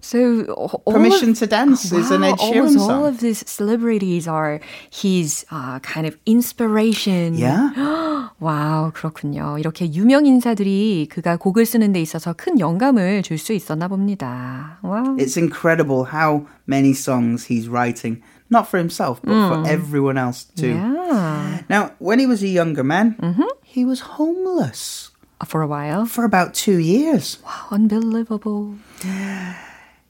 so 0.00 0.80
Permission 0.86 1.30
of, 1.30 1.38
to 1.38 1.46
Dance 1.46 1.90
wow, 1.90 1.98
is 1.98 2.10
an 2.10 2.24
Ed 2.24 2.36
Sheeran 2.36 2.74
song. 2.74 2.90
All 2.90 3.06
of 3.06 3.20
these 3.20 3.48
celebrities 3.48 4.28
are 4.28 4.60
his 4.90 5.44
uh, 5.50 5.80
kind 5.80 6.06
of 6.06 6.16
inspiration. 6.26 7.34
Yeah. 7.34 7.70
와우, 8.40 8.92
그렇군요. 8.92 9.58
이렇게 9.58 9.92
유명 9.92 10.26
인사들이 10.26 11.08
그가 11.10 11.36
곡을 11.36 11.64
쓰는 11.64 11.92
데 11.92 12.00
있어서 12.02 12.32
큰 12.34 12.60
영감을 12.60 13.22
줄 13.22 13.38
수 13.38 13.52
있었나 13.52 13.88
봅니다. 13.88 14.78
Wow. 14.82 15.16
It's 15.18 15.36
incredible 15.36 16.04
how 16.04 16.46
many 16.66 16.92
songs 16.92 17.46
he's 17.46 17.68
writing. 17.68 18.22
Not 18.48 18.68
for 18.68 18.78
himself, 18.78 19.20
but 19.22 19.32
mm. 19.32 19.48
for 19.48 19.68
everyone 19.68 20.16
else 20.16 20.44
too. 20.44 20.74
Yeah. 20.78 21.62
Now, 21.68 21.92
when 21.98 22.20
he 22.20 22.26
was 22.26 22.42
a 22.44 22.48
younger 22.48 22.84
man, 22.84 23.16
mm-hmm. 23.20 23.50
he 23.64 23.84
was 23.84 24.16
homeless. 24.16 25.09
For 25.44 25.62
a 25.62 25.66
while? 25.66 26.06
For 26.06 26.24
about 26.24 26.54
two 26.54 26.78
years. 26.78 27.38
Wow, 27.44 27.68
unbelievable. 27.70 28.76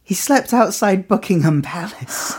He 0.02 0.14
slept 0.14 0.54
outside 0.54 1.08
Buckingham 1.08 1.62
Palace. 1.62 2.38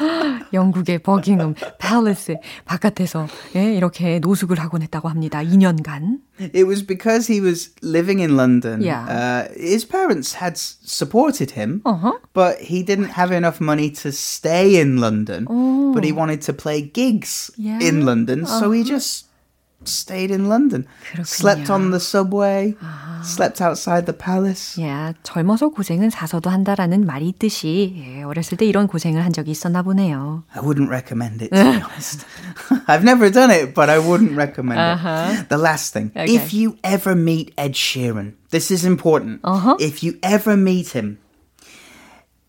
영국의 0.53 0.99
버킹엄 0.99 1.55
팰리스 1.79 2.35
바깥에서 2.65 3.27
예, 3.55 3.73
이렇게 3.73 4.19
노숙을 4.19 4.59
하곤 4.59 4.81
했다고 4.81 5.09
합니다. 5.09 5.41
2년간. 5.41 6.19
It 6.39 6.65
was 6.65 6.85
because 6.85 7.31
he 7.31 7.39
was 7.39 7.71
living 7.81 8.19
in 8.19 8.35
London. 8.35 8.81
Yeah. 8.81 9.05
Uh, 9.05 9.53
his 9.55 9.85
parents 9.85 10.33
had 10.33 10.57
supported 10.57 11.51
him, 11.51 11.81
uh-huh. 11.85 12.17
but 12.33 12.59
he 12.59 12.83
didn't 12.83 13.13
have 13.13 13.31
enough 13.31 13.61
money 13.61 13.91
to 14.01 14.11
stay 14.11 14.79
in 14.79 14.97
London. 14.97 15.45
Oh. 15.49 15.93
But 15.93 16.03
he 16.03 16.11
wanted 16.11 16.41
to 16.43 16.53
play 16.53 16.81
gigs 16.81 17.51
yeah. 17.57 17.79
in 17.79 18.05
London, 18.05 18.43
uh-huh. 18.43 18.59
so 18.59 18.71
he 18.71 18.83
just 18.83 19.24
stayed 19.85 20.31
in 20.31 20.47
London. 20.47 20.85
그렇군요. 21.11 21.25
Slept 21.25 21.69
on 21.69 21.91
the 21.91 21.99
subway, 21.99 22.75
uh-huh. 22.81 23.23
slept 23.23 23.61
outside 23.61 24.05
the 24.05 24.13
palace. 24.13 24.77
Yeah, 24.77 25.13
젊어서 25.23 25.69
고생은 25.69 26.09
사서도 26.09 26.49
한다라는 26.49 27.05
말이 27.05 27.29
있듯이 27.29 27.95
예, 27.97 28.23
어렸을 28.23 28.57
때 28.57 28.65
이런 28.65 28.87
고생을 28.87 29.23
한 29.23 29.33
적이 29.33 29.51
있었나 29.51 29.81
보네요. 29.81 30.43
I 30.53 30.61
wouldn't 30.61 30.89
recommend 30.89 31.43
it, 31.43 31.49
to 31.49 31.63
be 31.63 31.81
honest. 31.81 32.25
I've 32.87 33.03
never 33.03 33.29
done 33.31 33.51
it, 33.51 33.73
but 33.73 33.89
I 33.89 33.99
wouldn't 33.99 34.35
recommend 34.35 34.79
uh-huh. 34.79 35.41
it. 35.41 35.49
The 35.49 35.57
last 35.57 35.93
thing, 35.93 36.11
okay. 36.15 36.33
if 36.33 36.53
you 36.53 36.77
ever 36.83 37.15
meet 37.15 37.53
Ed 37.57 37.73
Sheeran, 37.73 38.33
this 38.49 38.71
is 38.71 38.85
important. 38.85 39.41
Uh-huh. 39.43 39.77
If 39.79 40.03
you 40.03 40.17
ever 40.21 40.55
meet 40.55 40.89
him, 40.89 41.19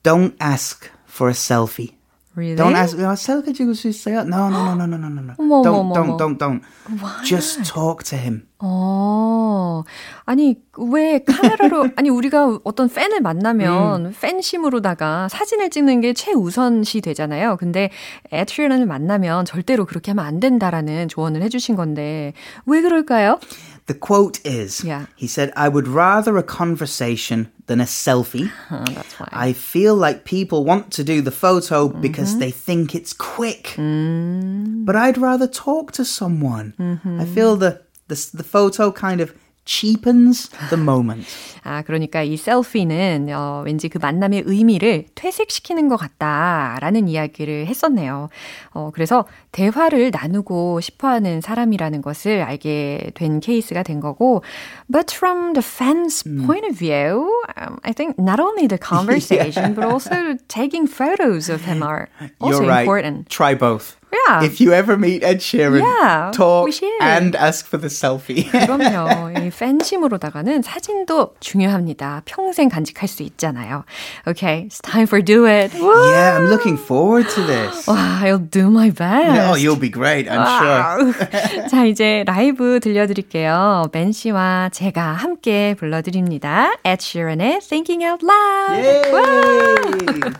don't 0.02 0.34
ask 0.40 0.90
for 1.06 1.28
a 1.28 1.34
selfie. 1.34 1.92
Really? 2.37 2.55
Don't 2.55 2.75
ask. 2.75 3.01
야, 3.01 3.15
셀카 3.15 3.51
찍을 3.51 3.73
수 3.73 3.87
있어요? 3.87 4.19
No, 4.19 4.47
no, 4.47 4.75
no, 4.75 4.85
no, 4.85 4.95
no, 4.95 5.09
no, 5.09 5.21
no. 5.21 5.33
어머, 5.39 5.63
don't, 5.63 5.91
don't, 5.91 6.17
don't, 6.17 6.37
don't. 6.37 6.61
Why? 6.87 7.23
Just 7.25 7.63
talk 7.63 8.03
to 8.03 8.15
him. 8.15 8.43
어, 8.59 9.83
아니, 10.25 10.61
왜 10.77 11.23
카메라로, 11.23 11.89
아니, 11.97 12.09
우리가 12.09 12.59
어떤 12.63 12.89
팬을 12.89 13.21
만나면 13.21 14.05
음. 14.05 14.15
팬심으로다가 14.19 15.29
사진을 15.29 15.71
찍는 15.71 16.01
게 16.01 16.13
최우선시 16.13 17.01
되잖아요. 17.01 17.57
근데 17.57 17.89
에드시런을 18.31 18.85
만나면 18.85 19.45
절대로 19.45 19.85
그렇게 19.85 20.11
하면 20.11 20.25
안 20.25 20.39
된다라는 20.39 21.07
조언을 21.07 21.41
해주신 21.41 21.75
건데, 21.75 22.33
왜 22.67 22.81
그럴까요? 22.81 23.39
The 23.87 23.93
quote 23.93 24.45
is, 24.45 24.83
yeah. 24.83 25.05
he 25.15 25.27
said, 25.27 25.53
I 25.55 25.69
would 25.69 25.87
rather 25.87 26.37
a 26.37 26.43
conversation 26.43 27.51
than 27.67 27.79
a 27.79 27.85
selfie. 27.85 28.51
Uh, 28.69 28.85
that's 28.93 29.13
why. 29.19 29.29
I 29.31 29.53
feel 29.53 29.95
like 29.95 30.25
people 30.25 30.65
want 30.65 30.91
to 30.93 31.05
do 31.05 31.21
the 31.21 31.31
photo 31.31 31.87
mm-hmm. 31.87 32.01
because 32.01 32.37
they 32.37 32.51
think 32.51 32.93
it's 32.93 33.13
quick. 33.13 33.75
Mm. 33.77 34.83
But 34.85 34.97
I'd 34.97 35.17
rather 35.17 35.47
talk 35.47 35.93
to 35.93 36.03
someone. 36.03 36.73
Mm-hmm. 36.77 37.21
I 37.21 37.25
feel 37.25 37.55
the, 37.55 37.81
the, 38.09 38.29
the 38.33 38.43
photo 38.43 38.91
kind 38.91 39.21
of 39.21 39.33
cheapens 39.67 40.49
the 40.69 40.81
moment. 40.81 41.27
아, 41.63 41.83
그러니까 41.83 42.23
이 42.23 42.37
셀피는 42.37 43.27
어, 43.35 43.61
왠지 43.65 43.89
그 43.89 43.97
만남의 43.97 44.43
의미를 44.45 45.05
퇴색시키는 45.13 45.89
것 45.89 45.97
같다라는 45.97 47.09
이야기를 47.09 47.67
했었네요. 47.67 48.29
어, 48.71 48.91
그래서 48.93 49.25
대화를 49.51 50.11
나누고 50.13 50.79
싶어 50.79 51.09
하는 51.09 51.41
사람이라는 51.41 52.01
것을 52.01 52.41
알게 52.41 53.11
된 53.13 53.41
케이스가 53.41 53.83
된 53.83 53.99
거고, 53.99 54.41
but 54.89 55.13
from 55.13 55.53
the 55.53 55.61
fans' 55.61 56.23
mm. 56.23 56.45
point 56.45 56.65
of 56.65 56.77
view, 56.77 57.27
um, 57.59 57.79
I 57.83 57.91
think 57.91 58.17
not 58.17 58.39
only 58.39 58.67
the 58.67 58.79
conversation, 58.79 59.63
yeah. 59.63 59.75
but 59.75 59.83
also 59.83 60.37
taking 60.47 60.87
photos 60.87 61.49
of 61.49 61.65
him 61.65 61.83
are 61.83 62.07
also 62.39 62.61
You're 62.61 62.69
right. 62.69 62.81
important. 62.87 63.29
Try 63.29 63.53
both. 63.55 63.96
Yeah. 64.12 64.44
If 64.44 64.60
you 64.60 64.74
ever 64.74 64.98
meet 64.98 65.22
Ed 65.24 65.38
Sheeran, 65.40 65.80
Yeah, 65.80 66.30
talk 66.34 66.66
we 66.66 66.72
should. 66.72 66.92
and 67.00 67.34
ask 67.34 67.64
for 67.66 67.78
the 67.80 67.88
selfie. 67.88 68.44
그럼요. 68.44 69.32
이 69.40 69.48
팬심으로다가는 69.48 70.60
사진도 70.60 71.32
중요합니다. 71.40 72.20
평생 72.26 72.68
간직할 72.68 73.08
수 73.08 73.22
있잖아요. 73.22 73.84
Okay, 74.28 74.64
it's 74.68 74.82
time 74.82 75.06
for 75.06 75.22
Do 75.22 75.46
It. 75.46 75.72
Woo! 75.80 75.88
yeah, 76.12 76.36
I'm 76.36 76.48
looking 76.50 76.76
forward 76.76 77.26
to 77.30 77.40
this. 77.46 77.86
와, 77.88 78.20
I'll 78.20 78.36
do 78.38 78.68
my 78.68 78.90
best. 78.90 79.48
Oh, 79.48 79.56
you'll 79.56 79.80
be 79.80 79.88
great, 79.88 80.28
I'm 80.28 80.44
sure. 80.60 81.14
sure. 81.14 81.68
자, 81.70 81.86
이제 81.86 82.22
라이브 82.26 82.80
들려드릴게요. 82.80 83.88
벤 83.92 84.12
씨와 84.12 84.68
제가 84.72 85.00
함께 85.14 85.74
불러드립니다. 85.78 86.74
Ed 86.84 87.00
Sheeran의 87.00 87.60
Thinking 87.66 88.04
Out 88.04 88.20
Loud. 88.22 88.76
Yay! 88.76 90.32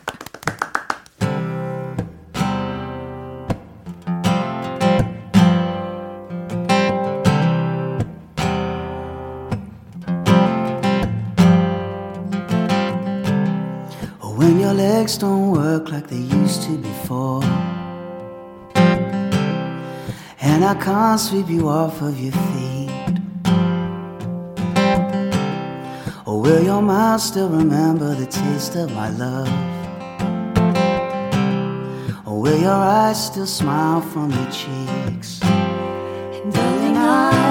Legs 14.98 15.16
don't 15.16 15.52
work 15.52 15.92
like 15.92 16.08
they 16.08 16.24
used 16.42 16.64
to 16.64 16.76
before 16.76 17.44
And 20.50 20.66
I 20.72 20.74
can't 20.86 21.20
sweep 21.20 21.50
you 21.50 21.70
off 21.70 22.02
of 22.02 22.20
your 22.20 22.38
feet 22.48 23.16
Or 26.26 26.42
will 26.42 26.64
your 26.64 26.82
mouth 26.82 27.22
still 27.22 27.50
remember 27.50 28.16
the 28.16 28.26
taste 28.26 28.76
of 28.76 28.92
my 29.00 29.10
love? 29.26 29.54
Or 32.28 32.42
will 32.42 32.60
your 32.60 32.82
eyes 33.00 33.20
still 33.28 33.46
smile 33.46 34.02
from 34.02 34.32
your 34.32 34.50
cheeks? 34.60 35.40
And 35.44 36.52
darling, 36.52 36.98
I 36.98 37.47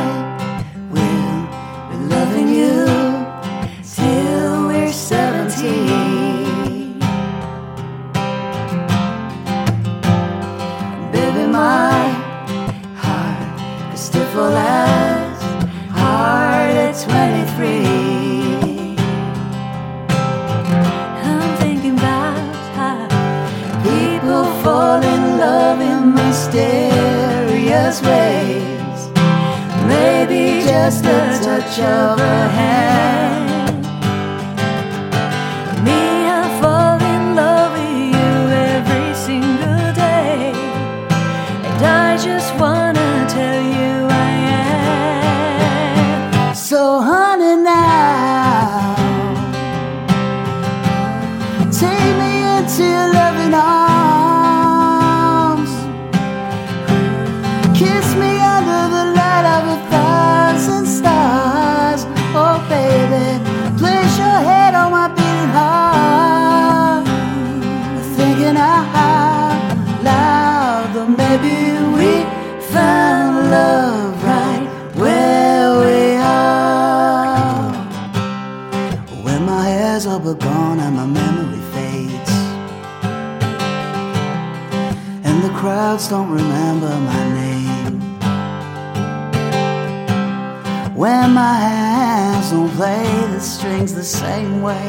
23. 17.57 18.97
I'm 21.25 21.57
how 22.77 23.09
people 23.83 24.45
fall 24.63 25.03
in 25.03 25.39
love 25.39 25.81
in 25.81 26.15
mysterious 26.15 28.03
ways. 28.03 29.09
Maybe 29.89 30.67
just 30.67 31.05
a 31.07 31.41
touch 31.43 31.79
of 31.79 32.21
a 32.21 32.49
hand. 32.49 33.26
The 85.97 86.11
don't 86.11 86.31
remember 86.31 86.89
my 86.89 87.25
name. 87.35 88.01
When 90.95 91.33
my 91.33 91.55
hands 91.55 92.51
don't 92.51 92.69
play 92.77 93.07
the 93.33 93.41
strings 93.41 93.95
the 93.95 94.05
same 94.05 94.61
way, 94.61 94.89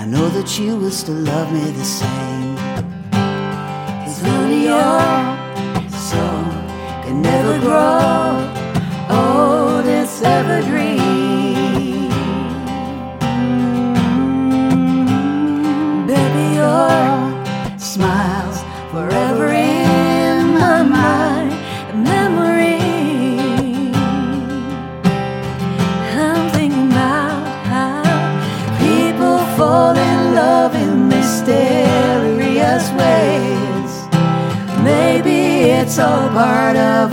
I 0.00 0.04
know 0.06 0.28
that 0.28 0.56
you 0.56 0.76
will 0.76 0.92
still 0.92 1.16
love 1.16 1.52
me 1.52 1.64
the 1.72 1.84
same. 1.84 2.56
Cause 4.04 4.20
honey, 4.20 4.66
your 4.66 5.00
soul 5.90 6.44
can 7.02 7.22
never 7.22 7.58
grow 7.58 8.38
old, 9.10 9.51
it's 35.82 35.98
all 35.98 36.28
part 36.30 36.76
of 36.76 37.11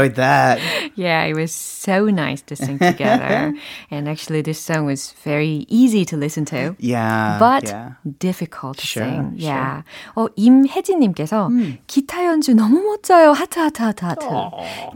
enjoyed 0.00 0.16
that. 0.16 0.58
Yeah, 0.94 1.24
it 1.24 1.34
was 1.34 1.52
so 1.52 2.06
nice 2.06 2.42
to 2.42 2.56
sing 2.56 2.78
together. 2.78 3.52
and 3.90 4.08
actually, 4.08 4.42
this 4.42 4.58
song 4.58 4.86
was 4.86 5.12
very 5.24 5.66
easy 5.68 6.04
to 6.06 6.16
listen 6.16 6.44
to. 6.46 6.74
Yeah. 6.78 7.36
But 7.38 7.64
yeah. 7.64 7.92
difficult 8.18 8.78
to 8.78 8.86
Sure, 8.86 9.04
sing. 9.04 9.38
sure. 9.38 9.48
Yeah. 9.48 9.82
어, 10.16 10.26
임혜진님께서 10.36 11.50
기타 11.86 12.24
연주 12.26 12.54
너무 12.54 12.80
멋져요. 12.82 13.32
하트, 13.32 13.58
하트, 13.58 13.82
하트, 13.82 14.04
하트. 14.04 14.24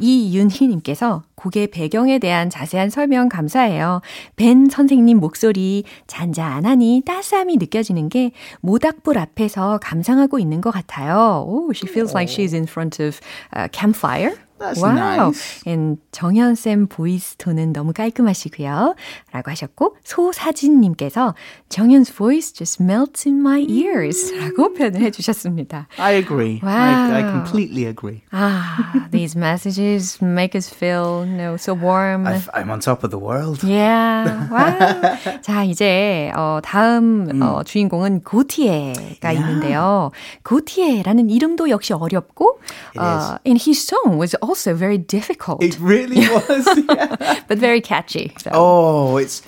이윤희님께서 0.01 1.23
곡의 1.37 1.67
배경에 1.69 2.19
대한 2.19 2.49
자세한 2.49 2.91
설명 2.91 3.29
감사해요. 3.29 4.01
벤 4.37 4.67
선생님 4.71 5.19
목소리 5.19 5.85
잔잔하니 6.07 7.03
따스함이 7.05 7.57
느껴지는 7.59 8.09
게 8.09 8.31
모닥불 8.61 9.19
앞에서 9.19 9.79
감상하고 9.83 10.39
있는 10.39 10.61
것 10.61 10.71
같아요. 10.71 11.45
Oh, 11.47 11.71
she 11.75 11.87
feels 11.89 12.15
like 12.15 12.29
she's 12.33 12.55
in 12.55 12.65
front 12.65 13.03
of 13.03 13.21
a 13.57 13.69
campfire. 13.69 14.35
That's 14.59 14.81
wow. 14.81 14.95
nice. 14.95 15.63
And 15.67 15.99
정현 16.13 16.55
쌤 16.55 16.87
보이스 16.87 17.37
톤은 17.37 17.73
너무 17.73 17.93
깔끔하시고요. 17.93 18.95
라고 19.33 19.51
하셨고, 19.51 19.97
소사진 20.05 20.81
님께서 20.81 21.35
정현's 21.69 22.11
voice 22.13 22.53
just 22.53 22.81
melts 22.83 23.27
in 23.29 23.41
my 23.41 23.61
ears. 23.69 24.33
라고 24.33 24.73
표현을 24.73 25.01
해 25.03 25.11
주셨습니다. 25.11 25.89
I 25.99 26.15
agree. 26.15 26.61
I, 26.63 26.95
I 26.95 27.23
Wow. 27.25 27.31
completely 27.33 27.87
agree. 27.87 28.23
Ah, 28.33 29.09
these 29.11 29.35
messages 29.37 30.21
make 30.23 30.55
us 30.55 30.69
feel, 30.69 31.27
you 31.27 31.37
know, 31.37 31.57
so 31.57 31.75
warm. 31.75 32.27
I've, 32.27 32.49
I'm 32.55 32.71
on 32.71 32.81
top 32.81 33.03
of 33.05 33.11
the 33.11 33.19
world. 33.19 33.63
Yeah. 33.67 34.49
wow. 34.51 35.41
자, 35.43 35.65
이제 35.65 36.31
어 36.37 36.61
다음 36.63 37.43
어 37.43 37.63
주인공은 37.65 38.23
고티에가 38.23 39.33
있는데요. 39.33 40.11
고티에라는 40.45 41.29
이름도 41.31 41.71
역시 41.71 41.93
어렵고 41.93 42.61
어, 42.99 43.37
and 43.47 43.61
his 43.61 43.83
song 43.83 44.19
was 44.21 44.37
also 44.44 44.74
very 44.74 44.98
difficult 44.98 45.64
It 45.64 45.80
really 45.80 46.20
was. 46.28 46.66
yeah. 46.90 47.40
but 47.48 47.58
very 47.58 47.82
catchy. 47.82 48.34
So. 48.38 48.52
Oh, 48.54 49.18
it's 49.18 49.42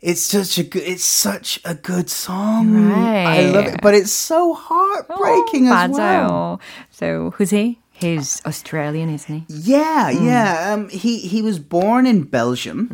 it's 0.00 0.22
such 0.22 0.58
a 0.58 0.62
good 0.62 0.82
it's 0.86 1.04
such 1.04 1.60
a 1.64 1.74
good 1.74 2.08
song. 2.08 2.92
I 2.92 3.50
love 3.50 3.64
Right. 3.66 3.74
it, 3.74 3.80
but 3.82 3.94
it's 3.94 4.12
so 4.12 4.54
heartbreaking 4.54 5.68
as 5.68 5.90
well. 5.90 6.58
맞아요. 6.58 6.60
So 6.90 7.30
who's 7.36 7.50
he? 7.50 7.78
He's 7.98 8.40
Australian, 8.46 9.10
isn't 9.10 9.34
he? 9.34 9.42
Yeah, 9.48 10.10
yeah. 10.10 10.70
Um, 10.72 10.88
he 10.88 11.18
he 11.18 11.42
was 11.42 11.58
born 11.58 12.06
in 12.06 12.22
Belgium, 12.22 12.86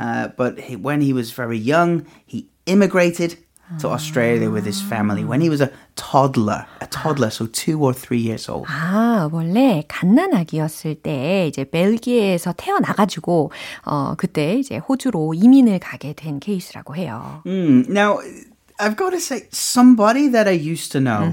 uh, 0.00 0.34
but 0.36 0.58
he, 0.58 0.74
when 0.74 1.00
he 1.00 1.12
was 1.12 1.30
very 1.30 1.56
young, 1.58 2.04
he 2.26 2.48
immigrated 2.66 3.38
to 3.80 3.88
Australia 3.88 4.50
with 4.50 4.66
his 4.66 4.82
family 4.82 5.24
when 5.24 5.40
he 5.40 5.48
was 5.48 5.62
a 5.62 5.70
toddler, 5.96 6.66
a 6.82 6.86
toddler, 6.88 7.30
so 7.30 7.46
two 7.46 7.80
or 7.82 7.94
three 7.94 8.18
years 8.20 8.46
old. 8.48 8.66
아, 8.68 9.30
원래 9.32 9.82
갓난아기였을 9.88 10.96
때 10.96 11.46
이제 11.48 11.64
벨기에에서 11.64 12.52
태어나가지고 12.56 13.50
어 13.86 14.14
그때 14.18 14.58
이제 14.58 14.76
호주로 14.76 15.32
이민을 15.34 15.78
가게 15.78 16.12
된 16.12 16.38
케이스라고 16.38 16.96
해요. 16.96 17.40
Mm, 17.46 17.86
Now, 17.88 18.18
I've 18.78 18.96
got 18.96 19.10
to 19.12 19.20
say, 19.20 19.46
somebody 19.52 20.28
that 20.28 20.46
I 20.48 20.52
used 20.52 20.92
to 20.92 21.00
know 21.00 21.32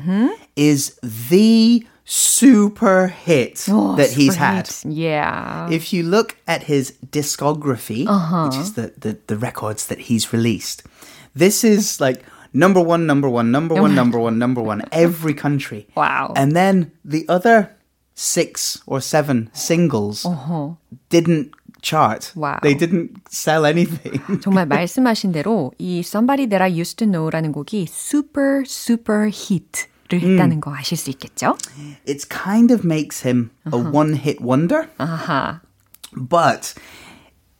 is 0.55 0.95
the 1.01 1.83
super 2.05 3.07
hit 3.07 3.67
Oh, 3.69 3.95
that 3.97 4.11
he's 4.11 4.33
super 4.33 4.39
had. 4.45 4.67
hits. 4.67 4.85
Yeah. 4.85 5.67
If 5.69 5.91
you 5.93 6.03
look 6.03 6.37
at 6.47 6.63
his 6.63 6.93
discography, 7.11 8.05
which 8.45 8.57
is 8.57 8.73
the, 8.73 8.93
the, 8.97 9.17
the 9.27 9.37
records 9.37 9.87
that 9.87 9.99
he's 10.09 10.31
released, 10.33 10.83
this 11.35 11.63
is 11.63 11.99
like 11.99 12.23
number 12.53 12.81
one, 12.81 13.05
number 13.05 13.29
one, 13.29 13.51
number 13.51 13.75
one, 13.75 13.95
number 13.95 14.19
one, 14.19 14.37
number 14.37 14.61
one, 14.61 14.81
every 14.91 15.33
country. 15.33 15.87
Wow. 15.95 16.33
And 16.35 16.53
then 16.55 16.91
the 17.05 17.25
other 17.29 17.75
six 18.15 18.81
or 18.85 18.99
seven 18.99 19.49
singles 19.53 20.25
didn't 21.09 21.51
chart. 21.81 22.33
Wow. 22.35 22.59
They 22.61 22.73
didn't 22.73 23.21
sell 23.29 23.65
anything. 23.65 24.19
정말 24.41 24.65
말씀하신 24.67 25.31
대로 25.31 25.71
이 25.77 25.99
Somebody 25.99 26.47
That 26.49 26.61
I 26.61 26.79
Used 26.79 26.97
to 26.97 27.05
Know라는 27.05 27.51
곡이 27.53 27.87
super 27.87 28.63
super 28.65 29.29
hit를 29.29 30.19
했다는 30.21 30.59
거 30.59 30.75
아실 30.75 30.97
수 30.97 31.09
있겠죠? 31.11 31.57
it 32.05 32.27
kind 32.29 32.73
of 32.73 32.83
makes 32.85 33.25
him 33.25 33.51
a 33.71 33.77
one 33.77 34.15
hit 34.15 34.41
wonder, 34.43 34.89
아하. 34.97 35.61
but 36.13 36.73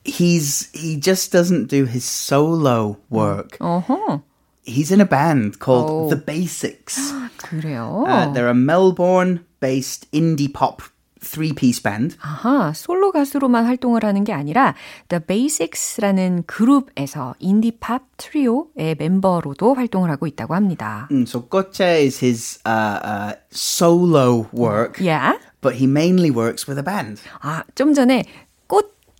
he's 0.04 0.68
he 0.72 0.96
just 0.96 1.32
doesn't 1.32 1.68
do 1.68 1.84
his 1.86 2.04
solo 2.04 2.98
work. 3.10 3.58
어허. 3.60 4.22
He's 4.64 4.90
in 4.92 5.00
a 5.00 5.06
band 5.08 5.58
called 5.58 5.88
Oh. 5.90 6.08
The 6.10 6.16
Basics. 6.20 6.98
그래요. 7.38 8.04
Uh, 8.06 8.32
they're 8.32 8.48
a 8.48 8.54
Melbourne 8.54 9.40
based 9.58 10.06
indie 10.12 10.52
pop 10.52 10.82
three 11.22 11.52
piece 11.52 11.80
band. 11.82 12.16
아하, 12.22 12.72
솔로 12.74 13.10
가수로만 13.12 13.64
활동을 13.66 14.04
하는 14.04 14.22
게 14.24 14.32
아니라 14.32 14.74
The 15.08 15.20
Basics라는 15.26 16.44
그룹에서 16.46 17.34
인디팝 17.38 18.02
트리오의 18.16 18.96
멤버로도 18.98 19.74
활동을 19.74 20.10
하고 20.10 20.26
있다고 20.26 20.54
합니다. 20.54 21.08
Mm, 21.10 21.22
so 21.26 21.40
Goche 21.48 22.04
is 22.06 22.18
his 22.24 22.58
uh, 22.66 23.00
uh, 23.02 23.32
solo 23.50 24.46
work, 24.52 24.98
Yeah. 25.00 25.38
but 25.60 25.76
he 25.76 25.86
mainly 25.86 26.30
works 26.30 26.66
with 26.68 26.78
a 26.78 26.84
band. 26.84 27.20
아, 27.42 27.64
좀 27.74 27.92
전에 27.94 28.24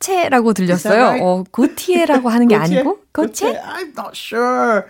꽃채라고 0.05 0.55
들렸어요. 0.55 1.03
right? 1.03 1.23
어, 1.23 1.45
고티에라고 1.51 2.31
하는 2.31 2.49
게 2.49 2.55
아니고 2.57 3.01
Goche? 3.13 3.53
꽃채? 3.53 3.61
I'm 3.63 3.93
not 3.97 4.17
sure. 4.17 4.85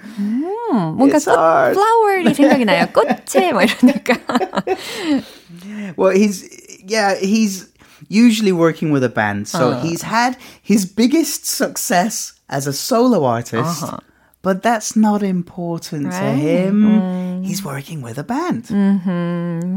뭔가 0.70 1.16
It's 1.18 1.24
꽃 1.26 1.34
hard. 1.36 1.74
플라워리 1.74 2.32
생각이 2.34 2.64
나요. 2.64 2.86
꽃채 2.92 3.52
막 3.52 3.62
이러니까. 3.64 4.14
Well, 5.96 6.14
he's 6.14 6.46
yeah, 6.86 7.16
he's 7.18 7.66
usually 8.08 8.52
working 8.52 8.92
with 8.92 9.02
a 9.04 9.08
band. 9.08 9.48
So 9.48 9.72
Uh. 9.72 9.82
he's 9.82 10.02
had 10.02 10.36
his 10.62 10.86
biggest 10.86 11.44
success 11.44 12.34
as 12.48 12.66
a 12.68 12.72
solo 12.72 13.24
artist. 13.24 13.84
But 14.44 14.62
that's 14.62 14.96
not 14.96 15.22
important 15.22 16.12
to 16.12 16.16
Uh-huh. 16.16 16.32
Right. 16.32 16.40
him. 16.40 17.42
He's 17.44 17.60
working 17.64 18.00
with 18.00 18.16
a 18.16 18.24
band. 18.24 18.68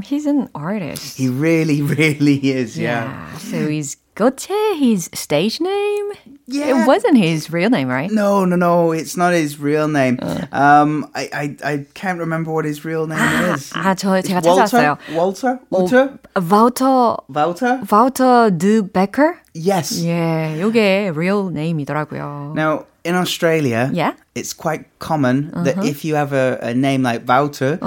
He's 0.08 0.26
an 0.26 0.48
artist. 0.56 1.18
He 1.20 1.28
really, 1.28 1.82
really 1.84 2.40
is. 2.48 2.78
Yeah. 2.80 3.04
Yeah. 3.12 3.38
So 3.44 3.58
is 3.58 3.98
Goche 4.16 4.56
his 4.80 5.10
stage 5.12 5.60
name? 5.60 6.08
Yeah. 6.48 6.70
It 6.72 6.88
wasn't 6.88 7.18
his 7.18 7.52
real 7.52 7.70
name, 7.70 7.90
right? 7.92 8.08
No, 8.12 8.46
no, 8.46 8.56
no. 8.56 8.92
It's 8.96 9.18
not 9.18 9.34
his 9.34 9.60
real 9.60 9.88
name. 9.92 10.20
Uh. 10.22 10.48
Um, 10.56 11.12
I, 11.16 11.28
I, 11.34 11.46
I 11.64 11.74
can't 11.94 12.20
remember 12.20 12.52
what 12.52 12.64
his 12.64 12.86
real 12.86 13.04
name 13.08 13.20
is. 13.52 13.72
아, 13.76 13.96
저 14.00 14.22
제가 14.24 14.40
It's 14.40 14.48
Walter. 14.48 14.64
찾았어요. 14.64 14.98
Walter. 15.12 15.60
Walter. 15.72 16.20
Wouter 16.40 17.18
Walter. 17.28 17.74
Wouter 17.92 18.52
de 18.52 18.80
Becker? 18.84 19.40
Yes. 19.54 20.00
예, 20.04 20.56
요게 20.62 21.12
real 21.16 21.50
name이더라고요. 21.52 22.54
Now, 22.56 22.86
in 23.08 23.16
Australia, 23.16 23.90
Yeah. 23.94 24.14
it's 24.36 24.54
quite 24.54 24.86
common 25.00 25.52
that 25.64 25.78
Uh-huh. 25.78 25.88
if 25.90 26.04
you 26.06 26.16
have 26.16 26.32
a, 26.34 26.58
a 26.62 26.74
name 26.74 27.04
like 27.04 27.28
Wouter, 27.28 27.80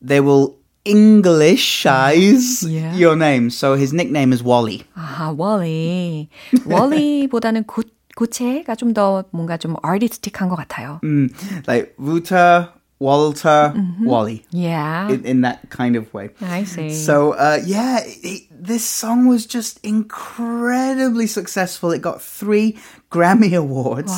they 0.00 0.20
will 0.20 0.56
Englishize 0.84 2.66
Yeah. 2.68 2.94
your 2.96 3.14
name. 3.16 3.50
So 3.50 3.74
his 3.76 3.92
nickname 3.92 4.32
is 4.32 4.42
Wally. 4.42 4.82
아, 4.96 5.30
월리. 5.36 6.28
월리보다는 6.66 7.64
고, 7.64 7.82
고체가 8.16 8.74
좀 8.74 8.92
더 8.92 9.24
뭔가 9.30 9.56
좀 9.56 9.76
artistic한 9.84 10.48
것 10.48 10.56
같아요. 10.56 11.00
Mm, 11.02 11.30
like 11.68 11.94
Wouter, 11.98 12.68
Walter, 12.98 13.74
Wally. 14.00 14.46
Yeah. 14.50 15.10
In, 15.10 15.24
in 15.24 15.40
that 15.42 15.70
kind 15.70 15.96
of 15.96 16.12
way. 16.14 16.30
I 16.40 16.62
see. 16.62 16.90
So, 16.94 17.32
uh, 17.32 17.58
yeah, 17.66 17.98
he, 18.04 18.46
this 18.52 18.84
song 18.84 19.26
was 19.26 19.44
just 19.44 19.80
incredibly 19.82 21.26
successful. 21.26 21.90
It 21.90 22.00
got 22.00 22.22
three 22.22 22.78
Grammy 23.10 23.56
Awards. 23.58 24.12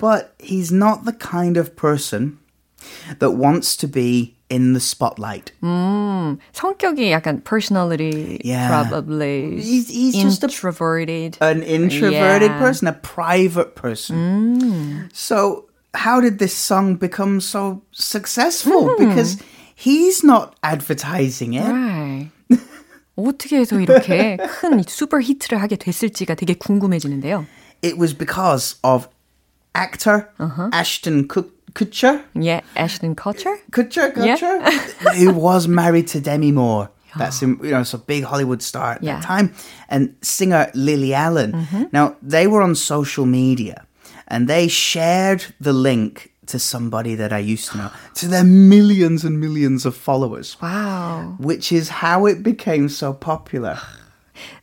But 0.00 0.34
he's 0.38 0.70
not 0.70 1.06
the 1.06 1.12
kind 1.12 1.56
of 1.56 1.74
person 1.74 2.38
that 3.18 3.32
wants 3.32 3.74
to 3.78 3.88
be 3.88 4.36
in 4.48 4.72
the 4.74 4.80
spotlight. 4.80 5.50
성격이 5.60 7.10
약간 7.10 7.42
personality 7.44 8.40
Yeah. 8.44 8.68
probably 8.68 9.60
He's- 9.60 9.88
he's 9.90 10.14
just 10.14 10.42
a- 10.42 10.46
introverted. 10.46 11.36
An 11.40 11.62
introverted 11.62 12.52
Yeah. 12.52 12.58
person, 12.58 12.86
a 12.88 12.92
private 12.94 13.74
person. 13.74 15.10
So, 15.12 15.66
how 15.94 16.20
did 16.20 16.38
this 16.38 16.54
song 16.54 16.96
become 16.96 17.40
so 17.40 17.82
successful? 17.92 18.94
Because 18.98 19.38
he's 19.74 20.22
not 20.24 20.54
advertising 20.62 21.54
it. 21.54 21.64
right. 21.68 22.30
어떻게 23.16 23.56
해서 23.58 23.80
이렇게 23.80 24.36
큰 24.36 24.82
슈퍼 24.86 25.20
히트를 25.20 25.60
하게 25.60 25.74
됐을지가 25.76 26.34
되게 26.36 26.54
궁금해지는데요. 26.54 27.46
It 27.82 27.98
was 27.98 28.14
because 28.16 28.76
of 28.84 29.08
actor 29.74 30.28
Ashton 30.72 31.26
Kut- 31.26 31.50
Kutcher. 31.74 32.22
Yeah, 32.34 32.60
Ashton 32.76 33.16
Kutcher. 33.16 33.56
Kutcher, 33.72 34.14
Yeah. 34.16 34.36
Kutcher, 34.36 35.14
who 35.16 35.32
was 35.32 35.66
married 35.66 36.06
to 36.14 36.20
Demi 36.20 36.52
Moore. 36.52 36.90
That's 37.16 37.42
him, 37.42 37.58
you 37.64 37.70
know, 37.72 37.80
it's 37.80 37.94
a 37.94 37.98
big 37.98 38.22
Hollywood 38.22 38.62
star 38.62 38.92
at 38.92 39.02
Yeah. 39.02 39.14
that 39.18 39.24
time, 39.24 39.52
and 39.88 40.14
singer 40.22 40.70
Lily 40.74 41.12
Allen. 41.14 41.66
Now 41.92 42.14
they 42.22 42.46
were 42.46 42.62
on 42.62 42.76
social 42.76 43.26
media, 43.26 43.82
and 44.27 44.47
they 44.47 44.67
shared 44.67 45.45
the 45.59 45.73
link 45.73 46.31
to 46.47 46.59
somebody 46.59 47.15
that 47.15 47.31
I 47.31 47.39
used 47.39 47.71
to 47.71 47.77
know 47.77 47.91
to 48.15 48.27
their 48.27 48.43
millions 48.43 49.23
and 49.23 49.39
millions 49.39 49.85
of 49.85 49.95
followers, 49.95 50.57
Wow. 50.61 51.35
which 51.39 51.71
is 51.71 51.89
how 51.89 52.25
it 52.25 52.43
became 52.43 52.89
so 52.89 53.13
popular. 53.13 53.79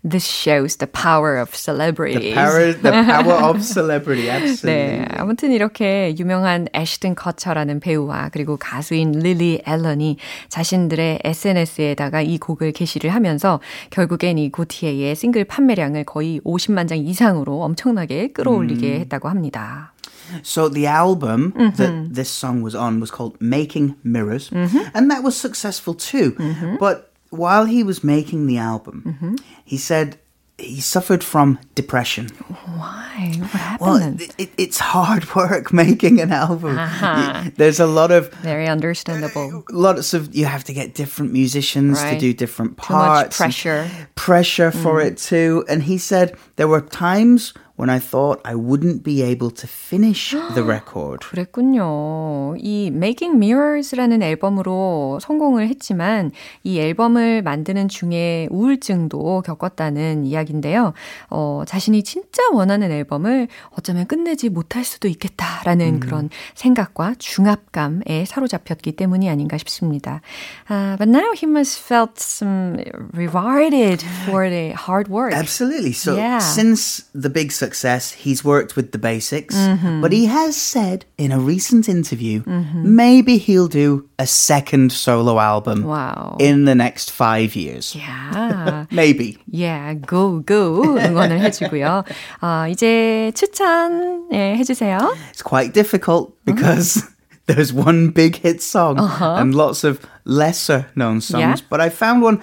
This 0.02 0.24
shows 0.24 0.76
the 0.76 0.86
power 0.86 1.36
of 1.36 1.54
celebrity. 1.54 2.30
The 2.30 2.34
power, 2.34 2.72
the 2.72 2.90
power 2.90 3.34
of 3.50 3.62
celebrity, 3.62 4.30
absolutely. 4.30 4.72
네, 4.72 5.06
아무튼 5.10 5.52
이렇게 5.52 6.14
유명한 6.18 6.68
애시튼 6.74 7.14
커처라는 7.14 7.80
배우와 7.80 8.30
그리고 8.32 8.56
가수인 8.56 9.12
릴리 9.12 9.62
앨런이 9.66 10.16
자신들의 10.48 11.20
SNS에다가 11.24 12.22
이 12.22 12.38
곡을 12.38 12.72
게시를 12.72 13.10
하면서 13.10 13.60
결국엔 13.90 14.38
이 14.38 14.50
고티에의 14.50 15.14
싱글 15.14 15.44
판매량을 15.44 16.04
거의 16.04 16.40
50만 16.44 16.88
장 16.88 16.98
이상으로 16.98 17.62
엄청나게 17.62 18.32
끌어올리게 18.32 18.94
음. 18.94 19.00
했다고 19.00 19.28
합니다. 19.28 19.92
So 20.42 20.68
the 20.68 20.86
album 20.86 21.52
mm-hmm. 21.52 21.76
that 21.76 22.14
this 22.14 22.30
song 22.30 22.62
was 22.62 22.74
on 22.74 23.00
was 23.00 23.10
called 23.10 23.36
Making 23.40 23.96
Mirrors, 24.04 24.50
mm-hmm. 24.50 24.78
and 24.94 25.10
that 25.10 25.22
was 25.22 25.36
successful 25.36 25.94
too. 25.94 26.32
Mm-hmm. 26.32 26.76
But 26.76 27.09
while 27.30 27.64
he 27.64 27.82
was 27.82 28.04
making 28.04 28.46
the 28.46 28.58
album, 28.58 29.02
mm-hmm. 29.06 29.34
he 29.64 29.76
said 29.76 30.18
he 30.60 30.80
suffered 30.80 31.24
from 31.24 31.58
depression. 31.74 32.28
Why? 32.28 33.34
What 33.38 33.50
happened? 33.50 34.18
Well, 34.20 34.28
it, 34.38 34.50
it's 34.58 34.78
hard 34.78 35.34
work 35.34 35.72
making 35.72 36.20
an 36.20 36.32
album. 36.32 36.78
Uh-huh. 36.78 37.50
There's 37.56 37.80
a 37.80 37.86
lot 37.86 38.10
of 38.10 38.32
very 38.34 38.68
understandable. 38.68 39.64
Lots 39.70 40.14
of 40.14 40.34
you 40.34 40.46
have 40.46 40.64
to 40.64 40.72
get 40.72 40.94
different 40.94 41.32
musicians 41.32 42.02
right. 42.02 42.14
to 42.14 42.18
do 42.18 42.32
different 42.32 42.76
parts. 42.76 43.38
Too 43.38 43.44
much 43.44 43.54
pressure. 43.54 43.90
Pressure 44.14 44.70
for 44.70 45.00
mm. 45.00 45.06
it 45.06 45.18
too. 45.18 45.64
And 45.68 45.82
he 45.82 45.98
said 45.98 46.36
there 46.56 46.68
were 46.68 46.80
times 46.80 47.54
when 47.80 47.88
I 47.88 47.98
thought 47.98 48.42
I 48.44 48.54
wouldn't 48.54 49.02
be 49.02 49.22
able 49.22 49.50
to 49.50 49.66
finish 49.66 50.36
the 50.52 50.62
record. 50.62 51.26
그랬군요. 51.30 52.54
이 52.58 52.88
Making 52.88 53.42
Mirrors라는 53.42 54.22
앨범으로 54.22 55.18
성공을 55.22 55.66
했지만 55.68 56.30
이 56.62 56.78
앨범을 56.78 57.40
만드는 57.42 57.88
중에 57.88 58.48
우울증도 58.50 59.42
겪었다는 59.46 60.26
이야기인데요. 60.26 60.92
어, 61.30 61.62
자신이 61.66 62.02
진짜 62.02 62.42
원하는 62.52 62.92
앨범을 62.92 63.48
어쩌면 63.70 64.06
끝내지 64.06 64.50
못할 64.50 64.84
수도 64.84 65.08
있겠다라는 65.08 65.94
음. 65.94 66.00
그런 66.00 66.28
생각과 66.54 67.14
중압감에 67.18 68.26
사로잡혔기 68.26 68.92
때문이 68.92 69.30
아닌가 69.30 69.56
싶습니다. 69.56 70.20
Uh, 70.68 70.98
but 70.98 71.08
now 71.08 71.32
he 71.32 71.46
must 71.46 71.80
felt 71.80 72.20
some 72.20 72.76
rewarded 73.14 74.04
for 74.26 74.50
the 74.50 74.74
hard 74.74 75.08
work. 75.08 75.32
Absolutely. 75.32 75.92
So 75.92 76.16
yeah. 76.16 76.40
since 76.40 77.04
the 77.14 77.30
big 77.30 77.50
success 77.50 77.69
success. 77.69 78.11
He's 78.11 78.43
worked 78.43 78.75
with 78.75 78.91
the 78.91 78.97
basics, 78.97 79.55
mm-hmm. 79.55 80.01
but 80.01 80.11
he 80.11 80.25
has 80.25 80.55
said 80.55 81.05
in 81.17 81.31
a 81.31 81.39
recent 81.39 81.89
interview 81.89 82.43
mm-hmm. 82.43 82.95
maybe 82.95 83.37
he'll 83.37 83.67
do 83.67 84.09
a 84.17 84.27
second 84.27 84.91
solo 84.91 85.39
album 85.39 85.83
wow. 85.83 86.37
in 86.39 86.65
the 86.65 86.75
next 86.75 87.11
five 87.11 87.55
years. 87.55 87.95
Yeah. 87.95 88.85
maybe. 88.91 89.37
Yeah, 89.49 89.93
go, 89.93 90.39
go. 90.39 90.83
응원을 90.97 91.39
해주고요. 91.39 92.03
어, 92.41 92.67
이제 92.69 93.31
추천 93.35 94.29
예, 94.31 94.55
해주세요. 94.57 95.15
It's 95.31 95.41
quite 95.41 95.73
difficult 95.73 96.33
because 96.45 97.03
there's 97.47 97.73
one 97.73 98.09
big 98.09 98.37
hit 98.37 98.61
song 98.61 98.99
uh-huh. 98.99 99.35
and 99.39 99.53
lots 99.53 99.83
of 99.83 99.99
lesser 100.25 100.87
known 100.95 101.21
songs, 101.21 101.61
yeah? 101.61 101.67
but 101.69 101.81
I 101.81 101.89
found 101.89 102.21
one 102.21 102.41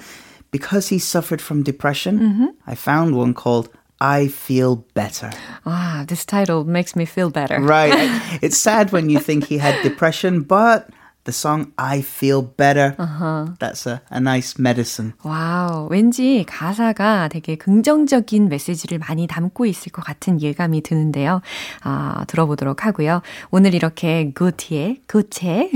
because 0.51 0.89
he 0.89 0.99
suffered 0.99 1.41
from 1.41 1.63
depression. 1.63 2.19
Mm-hmm. 2.19 2.47
I 2.67 2.75
found 2.75 3.17
one 3.17 3.35
called 3.35 3.69
I 4.00 4.28
feel 4.28 4.78
better. 4.94 5.32
Ah, 5.66 6.06
this 6.08 6.26
title 6.26 6.66
makes 6.66 6.96
me 6.96 7.06
feel 7.06 7.30
better. 7.30 7.60
Right. 7.60 7.94
it's 8.42 8.58
sad 8.58 8.92
when 8.92 9.10
you 9.10 9.20
think 9.20 9.46
he 9.46 9.58
had 9.58 9.82
depression, 9.82 10.42
but 10.42 10.90
the 11.28 11.34
song 11.34 11.74
I 11.76 12.00
Feel 12.00 12.42
Better. 12.42 12.96
Uh-huh. 12.98 13.54
That's 13.60 13.86
a, 13.86 14.00
a 14.10 14.20
nice 14.20 14.56
medicine. 14.58 15.14
와우, 15.24 15.88
왠지 15.92 16.46
가사가 16.48 17.28
되게 17.28 17.58
긍정적인 17.58 18.48
메시지를 18.48 18.98
많이 19.00 19.28
담고 19.28 19.66
있을 19.66 19.92
것 19.92 20.04
같은 20.04 20.42
예감이 20.42 20.82
드는데요. 20.82 21.42
아, 21.84 22.24
들어보도록 22.28 22.86
하고요. 22.86 23.22
오늘 23.52 23.76
이렇게 23.76 24.32
구티의 24.34 25.02
구체 25.08 25.70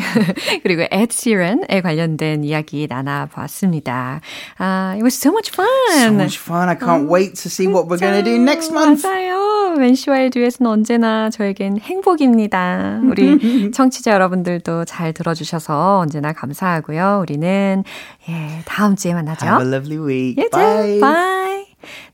그리고 0.64 0.84
Ed 0.84 1.10
Sheeran에 1.12 1.82
관련된 1.82 2.46
이야기 2.46 2.88
나눠봤습니다. 2.90 4.22
아, 4.58 4.92
it 4.94 5.04
was 5.04 5.16
so 5.16 5.32
much 5.32 5.52
fun. 5.52 5.68
So 6.00 6.14
much 6.14 6.40
fun. 6.40 6.70
I 6.70 6.78
can't 6.78 7.08
어, 7.08 7.14
wait 7.14 7.34
to 7.36 7.50
see 7.50 7.68
what 7.68 7.90
we're 7.90 8.00
going 8.00 8.16
to 8.16 8.24
do 8.24 8.42
next 8.42 8.72
month. 8.72 9.06
맞아요. 9.06 9.76
멘시와의 9.78 10.30
듀엣은 10.30 10.66
언제나 10.66 11.30
저에겐 11.30 11.80
행복입니다. 11.80 13.02
우리 13.04 13.72
청취자 13.72 14.12
여러분들도 14.14 14.86
잘 14.86 15.12
들어주세요. 15.12 15.40
주셔서 15.43 15.99
언제나 15.99 16.34
감사하고요. 16.34 17.19
우리는 17.21 17.84
예, 18.30 18.62
다음 18.65 18.95
주에 18.95 19.13
만나죠. 19.13 19.45
Have 19.45 19.65
a 19.65 19.73
lovely 19.73 19.97
week. 19.97 20.38
You 20.38 20.49
Bye. 20.51 20.99
Bye. 20.99 21.65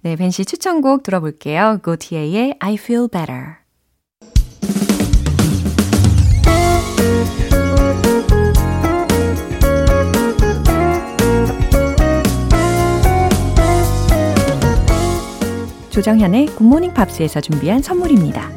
네, 0.02 0.16
벤 0.16 0.32
씨 0.32 0.46
추천곡 0.46 1.04
들어볼게요. 1.04 1.80
고티에의 1.84 2.56
I 2.60 2.76
Feel 2.76 3.10
Better. 3.12 3.58
조정현의 15.90 16.48
굿모닝 16.48 16.94
팝스에서 16.94 17.42
준비한 17.42 17.82
선물입니다. 17.82 18.57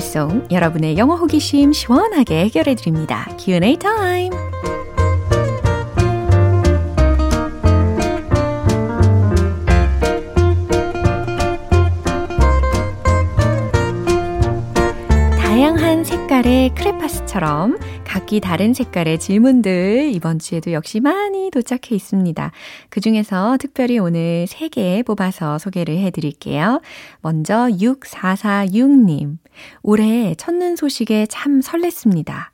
알쏭달쏭 0.00 0.50
여러분의 0.50 0.96
영어 0.96 1.14
호기심 1.14 1.72
시원하게 1.72 2.44
해결해 2.44 2.74
드립니다. 2.74 3.28
Q&A 3.38 3.76
타임. 3.76 4.32
다양한 15.60 16.04
색깔의 16.04 16.74
크레파스처럼 16.74 17.78
각기 18.06 18.40
다른 18.40 18.72
색깔의 18.72 19.18
질문들 19.18 20.10
이번 20.10 20.38
주에도 20.38 20.72
역시 20.72 21.00
많이 21.00 21.50
도착해 21.50 21.94
있습니다. 21.94 22.50
그 22.88 23.00
중에서 23.02 23.58
특별히 23.60 23.98
오늘 23.98 24.46
3개 24.48 25.04
뽑아서 25.04 25.58
소개를 25.58 25.98
해 25.98 26.10
드릴게요. 26.10 26.80
먼저 27.20 27.68
6446님. 27.72 29.36
올해 29.82 30.34
첫눈 30.36 30.76
소식에 30.76 31.26
참 31.26 31.60
설렜습니다. 31.60 32.46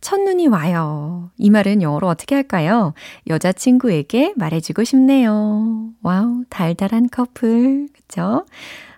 첫눈이 0.00 0.46
와요. 0.46 1.32
이 1.38 1.50
말은 1.50 1.82
영어로 1.82 2.06
어떻게 2.06 2.36
할까요? 2.36 2.94
여자친구에게 3.26 4.34
말해주고 4.36 4.84
싶네요. 4.84 5.88
와우, 6.00 6.44
달달한 6.48 7.08
커플. 7.10 7.88
그쵸? 7.92 8.46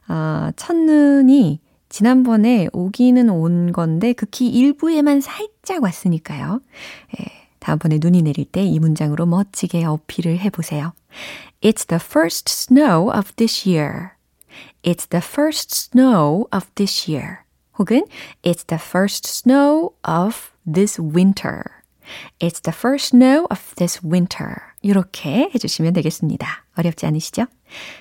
어, 0.07 0.50
첫눈이 0.55 1.63
지난번에 1.95 2.67
오기는 2.73 3.29
온 3.31 3.71
건데 3.71 4.15
극히 4.15 4.49
일부에만 4.49 5.21
살짝 5.21 5.85
왔으니까요. 5.85 6.61
예, 7.21 7.25
다음번에 7.61 8.01
눈이 8.01 8.23
내릴 8.23 8.47
때 8.47 8.65
이 8.65 8.81
문장으로 8.81 9.27
멋지게 9.27 9.85
어필을 9.85 10.41
해보세요. 10.41 10.93
It's 11.63 11.87
the 11.87 12.01
first 12.05 12.51
snow 12.51 13.17
of 13.17 13.33
this 13.37 13.69
year. 13.69 14.11
It's 14.83 15.09
the 15.09 15.23
first 15.25 15.73
snow 15.73 16.49
of 16.53 16.67
this 16.75 17.09
year. 17.09 17.43
혹은 17.79 18.05
It's 18.43 18.67
the 18.67 18.83
first 18.85 19.29
snow 19.29 19.93
of 20.03 20.51
this 20.67 21.01
winter. 21.01 21.63
It's 22.41 22.61
the 22.61 22.77
first 22.77 23.15
snow 23.15 23.47
of 23.53 23.63
this 23.77 24.01
winter. 24.05 24.57
이렇게 24.83 25.49
해주시면 25.55 25.93
되겠습니다. 25.93 26.65
어렵지 26.77 27.07
않으시죠? 27.07 27.45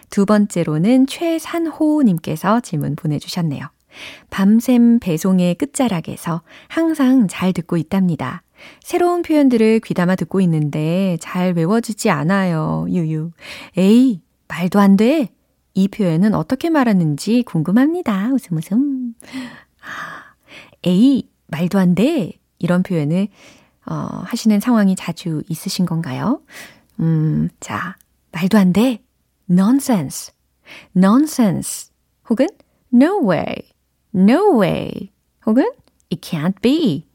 두 0.10 0.26
번째로는 0.26 1.06
최산호님께서 1.06 2.60
질문 2.62 2.96
보내주셨네요. 2.96 3.68
밤샘 4.30 5.00
배송의 5.00 5.56
끝자락에서 5.56 6.42
항상 6.68 7.28
잘 7.28 7.54
듣고 7.54 7.78
있답니다. 7.78 8.44
새로운 8.82 9.22
표현들을 9.22 9.82
귀담아 9.82 10.16
듣고 10.16 10.42
있는데 10.42 11.18
잘 11.20 11.54
외워지지 11.54 12.10
않아요. 12.10 12.86
유유. 12.90 13.32
에이, 13.78 14.22
말도 14.48 14.80
안 14.80 14.96
돼. 14.96 15.30
이 15.74 15.88
표현은 15.88 16.34
어떻게 16.34 16.70
말하는지 16.70 17.44
궁금합니다. 17.44 18.30
웃음 18.34 18.58
웃음. 18.58 19.16
에이, 20.84 21.30
말도 21.48 21.80
안 21.80 21.96
돼. 21.96 22.34
이런 22.60 22.84
표현을 22.84 23.28
어, 23.86 23.94
하시는 24.26 24.60
상황이 24.60 24.96
자주 24.96 25.44
있으신 25.50 25.86
건가요? 25.86 26.42
음, 27.00 27.50
자, 27.60 27.98
말도 28.32 28.58
안 28.58 28.72
돼. 28.72 29.04
nonsense, 29.50 30.34
nonsense 30.96 31.92
혹은 32.30 32.48
no 32.94 33.30
way, 33.30 33.56
no 34.16 34.62
way 34.62 35.12
혹은 35.46 35.72
it 36.12 36.22
can't 36.22 36.62
be, 36.62 37.06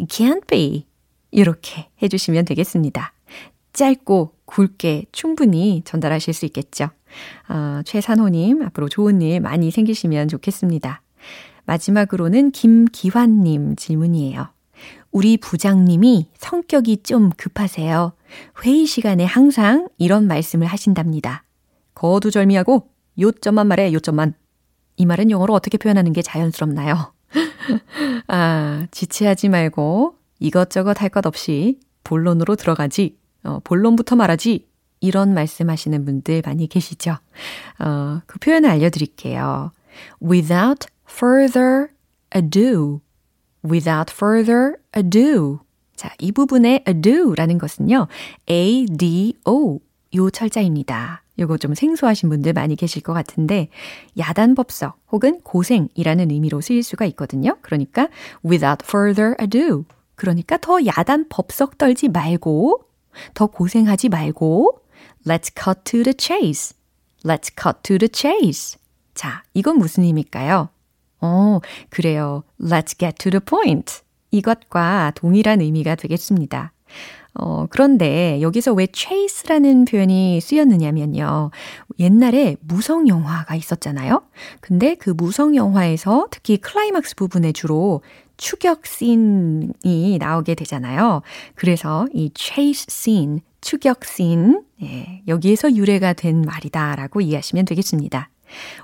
it 0.00 0.06
can't 0.06 0.46
be 0.46 0.86
이렇게 1.30 1.88
해주시면 2.02 2.44
되겠습니다. 2.44 3.12
짧고 3.72 4.32
굵게 4.46 5.06
충분히 5.12 5.82
전달하실 5.84 6.34
수 6.34 6.44
있겠죠. 6.46 6.90
어, 7.48 7.80
최산호님, 7.84 8.62
앞으로 8.62 8.88
좋은 8.88 9.22
일 9.22 9.40
많이 9.40 9.70
생기시면 9.70 10.28
좋겠습니다. 10.28 11.02
마지막으로는 11.66 12.50
김기환님 12.50 13.76
질문이에요. 13.76 14.48
우리 15.12 15.36
부장님이 15.36 16.30
성격이 16.38 17.02
좀 17.02 17.30
급하세요. 17.36 18.12
회의 18.64 18.86
시간에 18.86 19.24
항상 19.24 19.88
이런 19.98 20.26
말씀을 20.26 20.66
하신답니다. 20.66 21.44
거두절미하고 21.94 22.88
요점만 23.18 23.66
말해, 23.66 23.92
요점만. 23.92 24.34
이 25.00 25.06
말은 25.06 25.30
영어로 25.30 25.54
어떻게 25.54 25.78
표현하는 25.78 26.12
게 26.12 26.20
자연스럽나요? 26.20 27.14
아, 28.28 28.86
지체하지 28.90 29.48
말고 29.48 30.16
이것저것 30.40 31.00
할 31.00 31.08
것 31.08 31.24
없이 31.24 31.80
본론으로 32.04 32.54
들어가지, 32.54 33.16
어, 33.42 33.60
본론부터 33.64 34.16
말하지, 34.16 34.68
이런 35.00 35.32
말씀 35.32 35.70
하시는 35.70 36.04
분들 36.04 36.42
많이 36.44 36.66
계시죠? 36.66 37.16
어, 37.78 38.20
그 38.26 38.38
표현을 38.40 38.68
알려드릴게요. 38.68 39.72
without 40.22 40.86
further 41.08 41.88
ado. 42.36 43.00
without 43.64 44.12
further 44.14 44.74
ado. 44.94 45.60
자, 45.96 46.10
이 46.18 46.30
부분의 46.30 46.84
ado라는 46.86 47.56
것은요, 47.56 48.06
A-D-O, 48.50 49.80
요 50.16 50.30
철자입니다. 50.30 51.22
요거 51.40 51.58
좀 51.58 51.74
생소하신 51.74 52.28
분들 52.28 52.52
많이 52.52 52.76
계실 52.76 53.02
것 53.02 53.12
같은데, 53.12 53.68
야단법석 54.18 54.98
혹은 55.10 55.40
고생이라는 55.42 56.30
의미로 56.30 56.60
쓰일 56.60 56.82
수가 56.82 57.06
있거든요. 57.06 57.56
그러니까, 57.62 58.08
without 58.44 58.84
further 58.86 59.34
ado. 59.40 59.84
그러니까 60.14 60.58
더 60.58 60.78
야단법석 60.84 61.78
떨지 61.78 62.08
말고, 62.08 62.84
더 63.34 63.46
고생하지 63.46 64.10
말고, 64.10 64.80
let's 65.26 65.50
cut 65.56 65.80
to 65.84 66.02
the 66.02 66.14
chase. 66.18 66.74
let's 67.24 67.50
cut 67.50 67.82
to 67.82 67.98
the 67.98 68.08
chase. 68.12 68.78
자, 69.14 69.42
이건 69.54 69.78
무슨 69.78 70.04
의미일까요? 70.04 70.68
어, 71.20 71.60
그래요. 71.90 72.44
Let's 72.60 72.98
get 72.98 73.16
to 73.18 73.30
the 73.30 73.40
point. 73.40 74.00
이것과 74.30 75.12
동일한 75.14 75.60
의미가 75.60 75.96
되겠습니다. 75.96 76.72
어, 77.40 77.66
그런데 77.70 78.40
여기서 78.42 78.74
왜 78.74 78.86
chase라는 78.92 79.86
표현이 79.86 80.40
쓰였느냐면요. 80.42 81.50
옛날에 81.98 82.56
무성 82.60 83.08
영화가 83.08 83.54
있었잖아요. 83.54 84.22
근데 84.60 84.94
그 84.94 85.10
무성 85.10 85.56
영화에서 85.56 86.26
특히 86.30 86.58
클라이막스 86.58 87.16
부분에 87.16 87.52
주로 87.52 88.02
추격 88.36 88.86
씬이 88.86 90.18
나오게 90.18 90.54
되잖아요. 90.54 91.22
그래서 91.54 92.06
이 92.12 92.30
chase 92.34 92.86
scene, 92.88 93.40
추격 93.60 94.04
씬, 94.04 94.62
예, 94.82 95.22
여기에서 95.26 95.74
유래가 95.74 96.12
된 96.12 96.42
말이다라고 96.42 97.22
이해하시면 97.22 97.64
되겠습니다. 97.64 98.28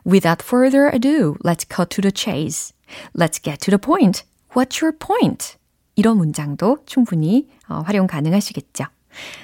Without 0.06 0.42
further 0.42 0.88
ado, 0.94 1.34
let's 1.44 1.66
cut 1.68 1.90
to 1.90 2.00
the 2.00 2.12
chase. 2.14 2.72
Let's 3.14 3.42
get 3.42 3.58
to 3.60 3.70
the 3.70 3.78
point. 3.78 4.24
What's 4.54 4.82
your 4.82 4.96
point? 4.96 5.56
이런 5.96 6.18
문장도 6.18 6.84
충분히 6.86 7.48
어, 7.68 7.82
활용 7.84 8.06
가능하시겠죠. 8.06 8.84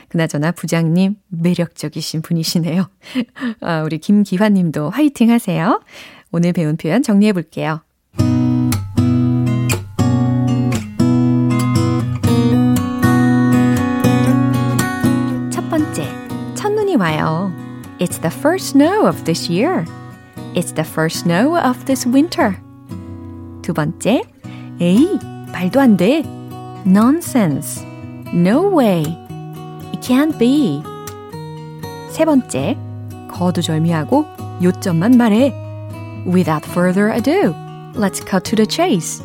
그나저나 0.09 0.53
부장님 0.53 1.17
매력적이신 1.29 2.21
분이시네요. 2.21 2.89
아, 3.63 3.83
우리 3.83 3.99
김기환 3.99 4.55
님도 4.55 4.91
화이팅 4.91 5.31
하세요. 5.31 5.81
오늘 6.31 6.53
배운 6.53 6.77
표현 6.77 7.03
정리해 7.03 7.33
볼게요. 7.33 7.81
첫 15.51 15.69
번째, 15.71 16.07
첫눈이 16.55 16.97
와요. 16.97 17.51
It's 17.99 18.21
the 18.21 18.31
first 18.31 18.77
snow 18.77 19.07
of 19.07 19.25
this 19.25 19.51
year. 19.51 19.87
It's 20.55 20.75
the 20.75 20.85
first 20.85 21.21
snow 21.25 21.57
of 21.57 21.83
this 21.87 22.07
winter. 22.07 22.57
두 23.63 23.73
번째, 23.73 24.23
에이, 24.81 25.19
말도 25.53 25.81
안 25.81 25.97
돼. 25.97 26.42
Nonsense. 26.86 27.84
No 28.34 28.68
way. 28.68 29.04
It 29.94 30.02
can't 30.02 30.38
be. 30.38 30.82
세 32.12 32.26
번째, 32.26 32.78
거두절미하고 33.30 34.26
요점만 34.62 35.18
말해. 35.18 35.54
Without 36.26 36.66
further 36.66 37.10
ado, 37.10 37.54
let's 37.94 38.20
cut 38.20 38.44
to 38.44 38.56
the 38.56 38.66
chase. 38.66 39.22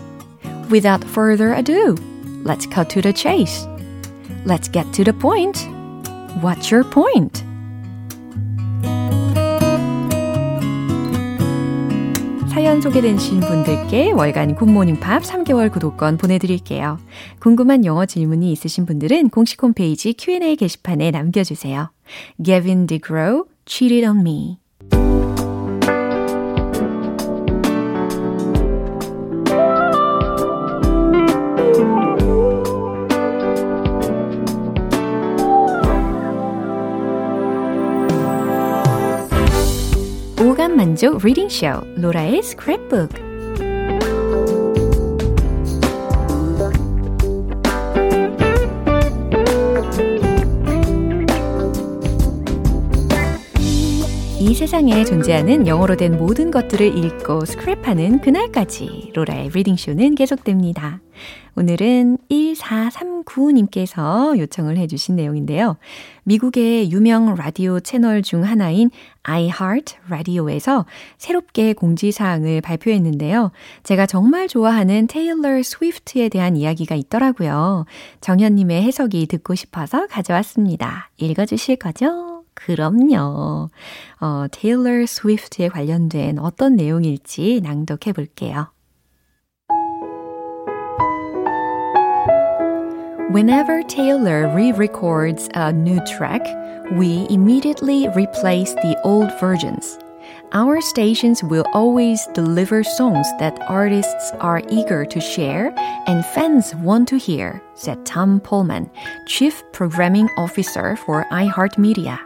Without 0.70 1.04
further 1.04 1.52
ado, 1.52 1.96
let's 2.44 2.66
cut 2.66 2.88
to 2.90 3.00
the 3.00 3.12
chase. 3.12 3.66
Let's 4.44 4.68
get 4.68 4.92
to 4.94 5.04
the 5.04 5.12
point. 5.12 5.68
What's 6.40 6.70
your 6.70 6.84
point? 6.84 7.44
사연 12.57 12.81
소개되신 12.81 13.39
분들께 13.41 14.13
월간 14.13 14.55
굿모닝 14.55 14.99
팝 14.99 15.21
3개월 15.21 15.71
구독권 15.71 16.17
보내드릴게요. 16.17 16.97
궁금한 17.39 17.85
영어 17.85 18.07
질문이 18.07 18.51
있으신 18.51 18.87
분들은 18.87 19.29
공식 19.29 19.61
홈페이지 19.61 20.15
Q&A 20.17 20.55
게시판에 20.55 21.11
남겨주세요. 21.11 21.91
Gavin 22.41 22.87
DeGrow, 22.87 23.43
Cheated 23.67 24.07
on 24.07 24.21
Me 24.21 24.57
오감 40.39 40.75
만족 40.75 41.25
reading 41.25 41.49
쇼 41.49 41.65
로라의 41.95 42.41
스크랩북 42.41 43.26
세상에 54.67 55.05
존재하는 55.05 55.65
영어로 55.65 55.95
된 55.95 56.17
모든 56.17 56.51
것들을 56.51 56.97
읽고 56.97 57.45
스크랩하는 57.45 58.21
그날까지 58.21 59.13
로라의 59.15 59.51
reading 59.53 59.84
쇼는 59.84 60.15
계속됩니다. 60.15 60.99
오늘은 61.55 62.17
1439님께서 62.29 64.37
요청을 64.37 64.75
해주신 64.75 65.15
내용인데요. 65.15 65.77
미국의 66.25 66.91
유명 66.91 67.33
라디오 67.35 67.79
채널 67.79 68.21
중 68.21 68.43
하나인 68.43 68.89
iHeart 69.23 69.95
Radio에서 70.07 70.85
새롭게 71.17 71.71
공지사항을 71.71 72.59
발표했는데요. 72.59 73.51
제가 73.83 74.05
정말 74.05 74.49
좋아하는 74.49 75.07
테일러 75.07 75.63
스위프트에 75.63 76.27
대한 76.27 76.57
이야기가 76.57 76.95
있더라고요. 76.95 77.85
정현님의 78.19 78.83
해석이 78.83 79.27
듣고 79.27 79.55
싶어서 79.55 80.07
가져왔습니다. 80.07 81.09
읽어주실 81.15 81.77
거죠? 81.77 82.36
그럼요. 82.56 83.70
어, 84.20 84.46
테일러 84.50 85.04
스위프트에 85.06 85.68
관련된 85.68 86.38
어떤 86.38 86.76
내용일지 86.76 87.60
낭독해 87.62 88.12
볼게요. 88.12 88.68
Whenever 93.32 93.82
Taylor 93.82 94.46
re-records 94.54 95.48
a 95.54 95.72
new 95.72 95.98
track, 96.04 96.44
we 96.98 97.26
immediately 97.30 98.06
replace 98.08 98.74
the 98.74 98.94
old 99.04 99.32
versions. 99.40 99.98
Our 100.52 100.82
stations 100.82 101.42
will 101.42 101.64
always 101.72 102.26
deliver 102.34 102.84
songs 102.84 103.26
that 103.38 103.58
artists 103.70 104.32
are 104.40 104.60
eager 104.68 105.06
to 105.06 105.18
share 105.18 105.72
and 106.06 106.26
fans 106.26 106.74
want 106.76 107.08
to 107.08 107.16
hear, 107.16 107.62
said 107.74 108.04
Tom 108.04 108.38
Pullman, 108.38 108.90
Chief 109.26 109.62
Programming 109.72 110.28
Officer 110.36 110.96
for 110.96 111.24
iHeartMedia. 111.32 112.25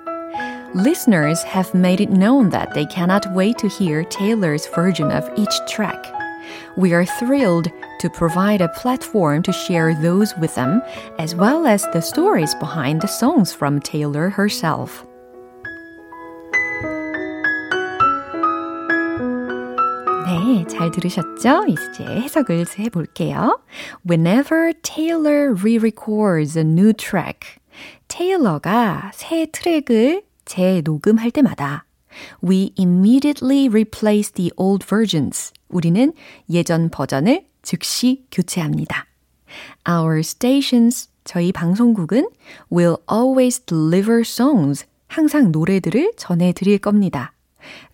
Listeners 0.75 1.43
have 1.43 1.73
made 1.75 2.01
it 2.03 2.11
known 2.11 2.51
that 2.51 2.75
they 2.75 2.85
cannot 2.85 3.33
wait 3.33 3.57
to 3.59 3.69
hear 3.69 4.05
Taylor's 4.05 4.67
version 4.67 5.11
of 5.11 5.27
each 5.37 5.55
track. 5.67 6.13
We 6.77 6.93
are 6.93 7.07
thrilled 7.07 7.69
to 8.01 8.11
provide 8.11 8.61
a 8.61 8.69
platform 8.69 9.43
to 9.45 9.53
share 9.53 9.95
those 9.95 10.37
with 10.37 10.55
them, 10.55 10.83
as 11.19 11.35
well 11.35 11.67
as 11.67 11.83
the 11.93 12.03
stories 12.03 12.55
behind 12.57 13.01
the 13.01 13.09
songs 13.09 13.53
from 13.53 13.81
Taylor 13.81 14.29
herself. 14.29 15.07
네, 20.27 20.65
잘 20.69 20.91
들으셨죠? 20.91 21.65
이제 21.69 22.05
해석을 22.05 22.67
해볼게요. 22.79 23.59
Whenever 24.05 24.73
Taylor 24.83 25.55
re-records 25.55 26.59
a 26.59 26.65
new 26.65 26.93
track, 26.93 27.59
테일러가 28.09 29.11
새 29.15 29.47
트랙을 29.47 30.23
재녹음할 30.46 31.32
때마다 31.32 31.86
We 32.44 32.74
immediately 32.78 33.68
replace 33.68 34.32
the 34.34 34.52
old 34.58 34.86
versions. 34.86 35.54
우리는 35.70 36.14
예전 36.50 36.90
버전을 36.90 37.46
즉시 37.62 38.26
교체합니다. 38.32 39.06
Our 39.88 40.20
stations, 40.20 41.10
저희 41.24 41.52
방송국은 41.52 42.28
will 42.72 42.98
always 43.12 43.60
deliver 43.62 44.22
songs. 44.22 44.86
항상 45.08 45.52
노래들을 45.52 46.14
전해드릴 46.18 46.80
겁니다. 46.80 47.34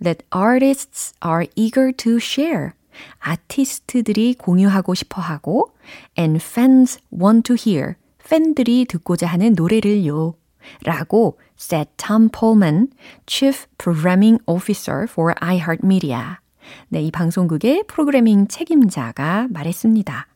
That 0.02 0.26
artists 0.36 1.14
are 1.26 1.48
eager 1.56 1.92
to 1.94 2.18
share. 2.18 2.72
아티스트들이 3.20 4.36
공유하고 4.36 4.94
싶어 4.94 5.22
하고 5.22 5.76
and 6.18 6.42
fans 6.42 7.00
want 7.12 7.44
to 7.44 7.56
hear. 7.56 7.96
팬들이 8.28 8.86
듣고자 8.86 9.28
하는 9.28 9.54
노래를요. 9.54 10.36
라고 10.84 11.40
said 11.58 11.88
Tom 11.98 12.30
Pullman, 12.30 12.94
Chief 13.26 13.68
Programming 13.78 14.40
Officer 14.46 15.08
for 15.08 15.34
iHeartMedia. 15.42 16.38
네, 16.90 17.02
이 17.02 17.12
방송국의 17.12 17.84
프로그래밍 17.88 18.48
책임자가 18.48 19.48
말했습니다. 19.50 20.28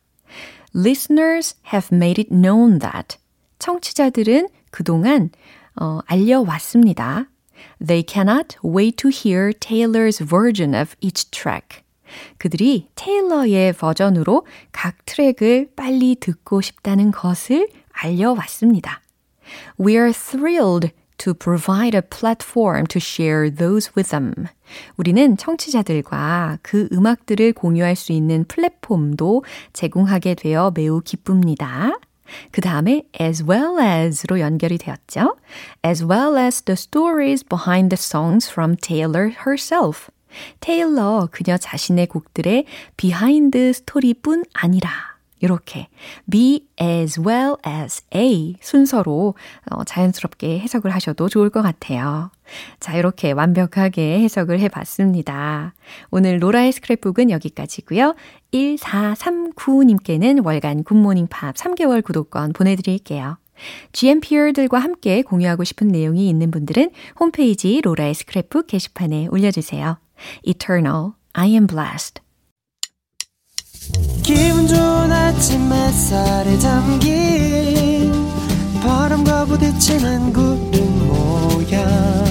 Listeners 0.73 1.55
have 1.73 1.89
made 1.91 2.19
it 2.21 2.33
known 2.33 2.79
that 2.79 3.17
청취자들은 3.59 4.47
그동안 4.71 5.29
어, 5.79 5.99
알려왔습니다. 6.05 7.27
They 7.79 8.03
cannot 8.07 8.57
wait 8.63 8.97
to 8.97 9.09
hear 9.09 9.53
Taylor's 9.53 10.19
version 10.19 10.73
of 10.73 10.95
each 11.01 11.29
track. 11.31 11.83
그들이 12.37 12.89
테일러의 12.95 13.73
버전으로 13.73 14.45
각 14.71 15.05
트랙을 15.05 15.71
빨리 15.75 16.15
듣고 16.19 16.61
싶다는 16.61 17.11
것을 17.11 17.69
알려왔습니다. 17.91 19.01
We 19.79 19.93
are 19.93 20.11
thrilled 20.11 20.91
to 21.21 21.33
provide 21.33 21.95
a 21.95 22.01
platform 22.01 22.85
to 22.87 22.99
share 22.99 23.49
those 23.49 23.91
with 23.95 24.09
them. 24.09 24.47
우리는 24.97 25.37
청취자들과 25.37 26.59
그 26.61 26.87
음악들을 26.91 27.53
공유할 27.53 27.95
수 27.95 28.11
있는 28.11 28.45
플랫폼도 28.45 29.43
제공하게 29.73 30.35
되어 30.35 30.71
매우 30.73 31.01
기쁩니다. 31.01 31.91
그 32.51 32.61
다음에 32.61 33.03
as 33.19 33.43
well 33.43 33.77
as로 33.79 34.39
연결이 34.39 34.77
되었죠. 34.77 35.35
as 35.85 36.03
well 36.03 36.37
as 36.37 36.61
the 36.63 36.75
stories 36.75 37.43
behind 37.43 37.95
the 37.95 37.99
songs 37.99 38.49
from 38.49 38.75
Taylor 38.77 39.35
herself. 39.45 40.09
테일러 40.61 41.27
그녀 41.31 41.57
자신의 41.57 42.07
곡들의 42.07 42.65
비하인드 42.95 43.73
스토리뿐 43.73 44.45
아니라 44.53 45.10
이렇게 45.41 45.89
be 46.29 46.67
as 46.81 47.19
well 47.19 47.55
as 47.67 48.03
a 48.15 48.55
순서로 48.61 49.35
어, 49.71 49.83
자연스럽게 49.83 50.59
해석을 50.59 50.91
하셔도 50.91 51.27
좋을 51.27 51.49
것 51.49 51.61
같아요. 51.61 52.31
자, 52.79 52.95
이렇게 52.95 53.31
완벽하게 53.31 54.19
해석을 54.21 54.59
해 54.59 54.69
봤습니다. 54.69 55.73
오늘 56.09 56.41
로라의 56.41 56.71
스크랩북은 56.71 57.31
여기까지고요. 57.31 58.15
1439님께는 58.53 60.45
월간 60.45 60.83
굿모닝 60.83 61.27
팝 61.27 61.55
3개월 61.55 62.03
구독권 62.03 62.53
보내 62.53 62.75
드릴게요. 62.75 63.37
GMPR들과 63.93 64.79
함께 64.79 65.21
공유하고 65.21 65.63
싶은 65.63 65.87
내용이 65.87 66.27
있는 66.29 66.51
분들은 66.51 66.91
홈페이지 67.19 67.81
로라의 67.81 68.13
스크랩북 68.15 68.67
게시판에 68.67 69.27
올려 69.31 69.51
주세요. 69.51 69.97
Eternal, 70.43 71.11
I 71.33 71.51
am 71.51 71.67
blessed. 71.67 72.21
기분 74.23 74.67
좋은 74.67 75.11
아침 75.11 75.71
햇살에 75.71 76.57
담긴 76.59 78.11
바람과 78.81 79.45
부딪히는 79.45 80.33
구름 80.33 81.07
모양. 81.07 82.21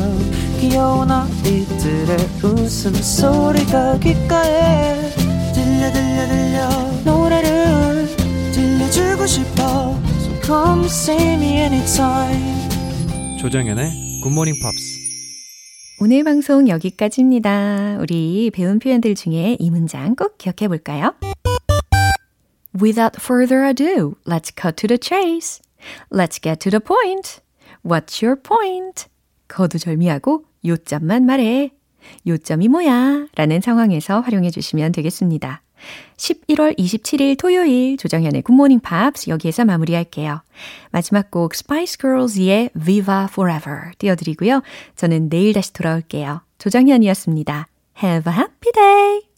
귀여운 0.61 1.11
아이들의 1.11 2.17
웃음소리가 2.43 3.99
귓가에 3.99 5.11
들려 5.55 5.93
들려 5.93 6.29
들려. 6.29 6.69
노래를 7.05 8.07
들려주고 8.53 9.27
싶어. 9.27 9.99
So 10.21 10.41
come 10.43 10.85
see 10.87 11.35
me 11.35 11.57
anytime. 11.59 12.71
조정현의 13.41 14.21
굿모닝 14.23 14.55
팝스 14.63 15.01
오늘 16.03 16.25
방송 16.25 16.69
여기까지입니다. 16.69 17.99
우리 18.01 18.51
배운 18.51 18.79
표현들 18.79 19.15
중에 19.15 19.57
이 19.59 19.71
문장 19.71 20.15
꼭 20.15 20.39
기억해 20.39 20.69
볼까요? 20.69 21.15
Without 22.73 23.21
further 23.21 23.65
ado, 23.65 24.17
let's 24.25 24.51
cut 24.51 24.77
to 24.77 24.87
the 24.87 24.99
chase. 24.99 25.61
Let's 26.11 26.39
get 26.41 26.61
to 26.61 26.71
the 26.71 26.81
point. 26.81 27.41
What's 27.85 28.23
your 28.23 28.37
point? 28.37 29.07
거두절미하고 29.49 30.45
요점만 30.65 31.27
말해. 31.27 31.73
요점이 32.27 32.69
뭐야? 32.69 33.27
라는 33.35 33.61
상황에서 33.61 34.21
활용해 34.21 34.51
주시면 34.51 34.93
되겠습니다. 34.93 35.63
11월 36.17 36.79
27일 36.79 37.39
토요일 37.39 37.97
조정현의 37.97 38.43
굿모닝 38.43 38.81
팝스 38.81 39.31
여기에서 39.31 39.65
마무리할게요. 39.65 40.43
마지막 40.91 41.31
곡 41.31 41.55
Spice 41.55 41.97
Girls의 41.99 42.71
Viva 42.79 43.25
Forever 43.25 43.93
띄워드리고요. 43.99 44.63
저는 44.97 45.31
내일 45.31 45.55
다시 45.55 45.73
돌아올게요. 45.73 46.43
조정현이었습니다. 46.59 47.67
Have 48.03 48.33
a 48.33 48.39
happy 48.39 48.73
day! 48.73 49.30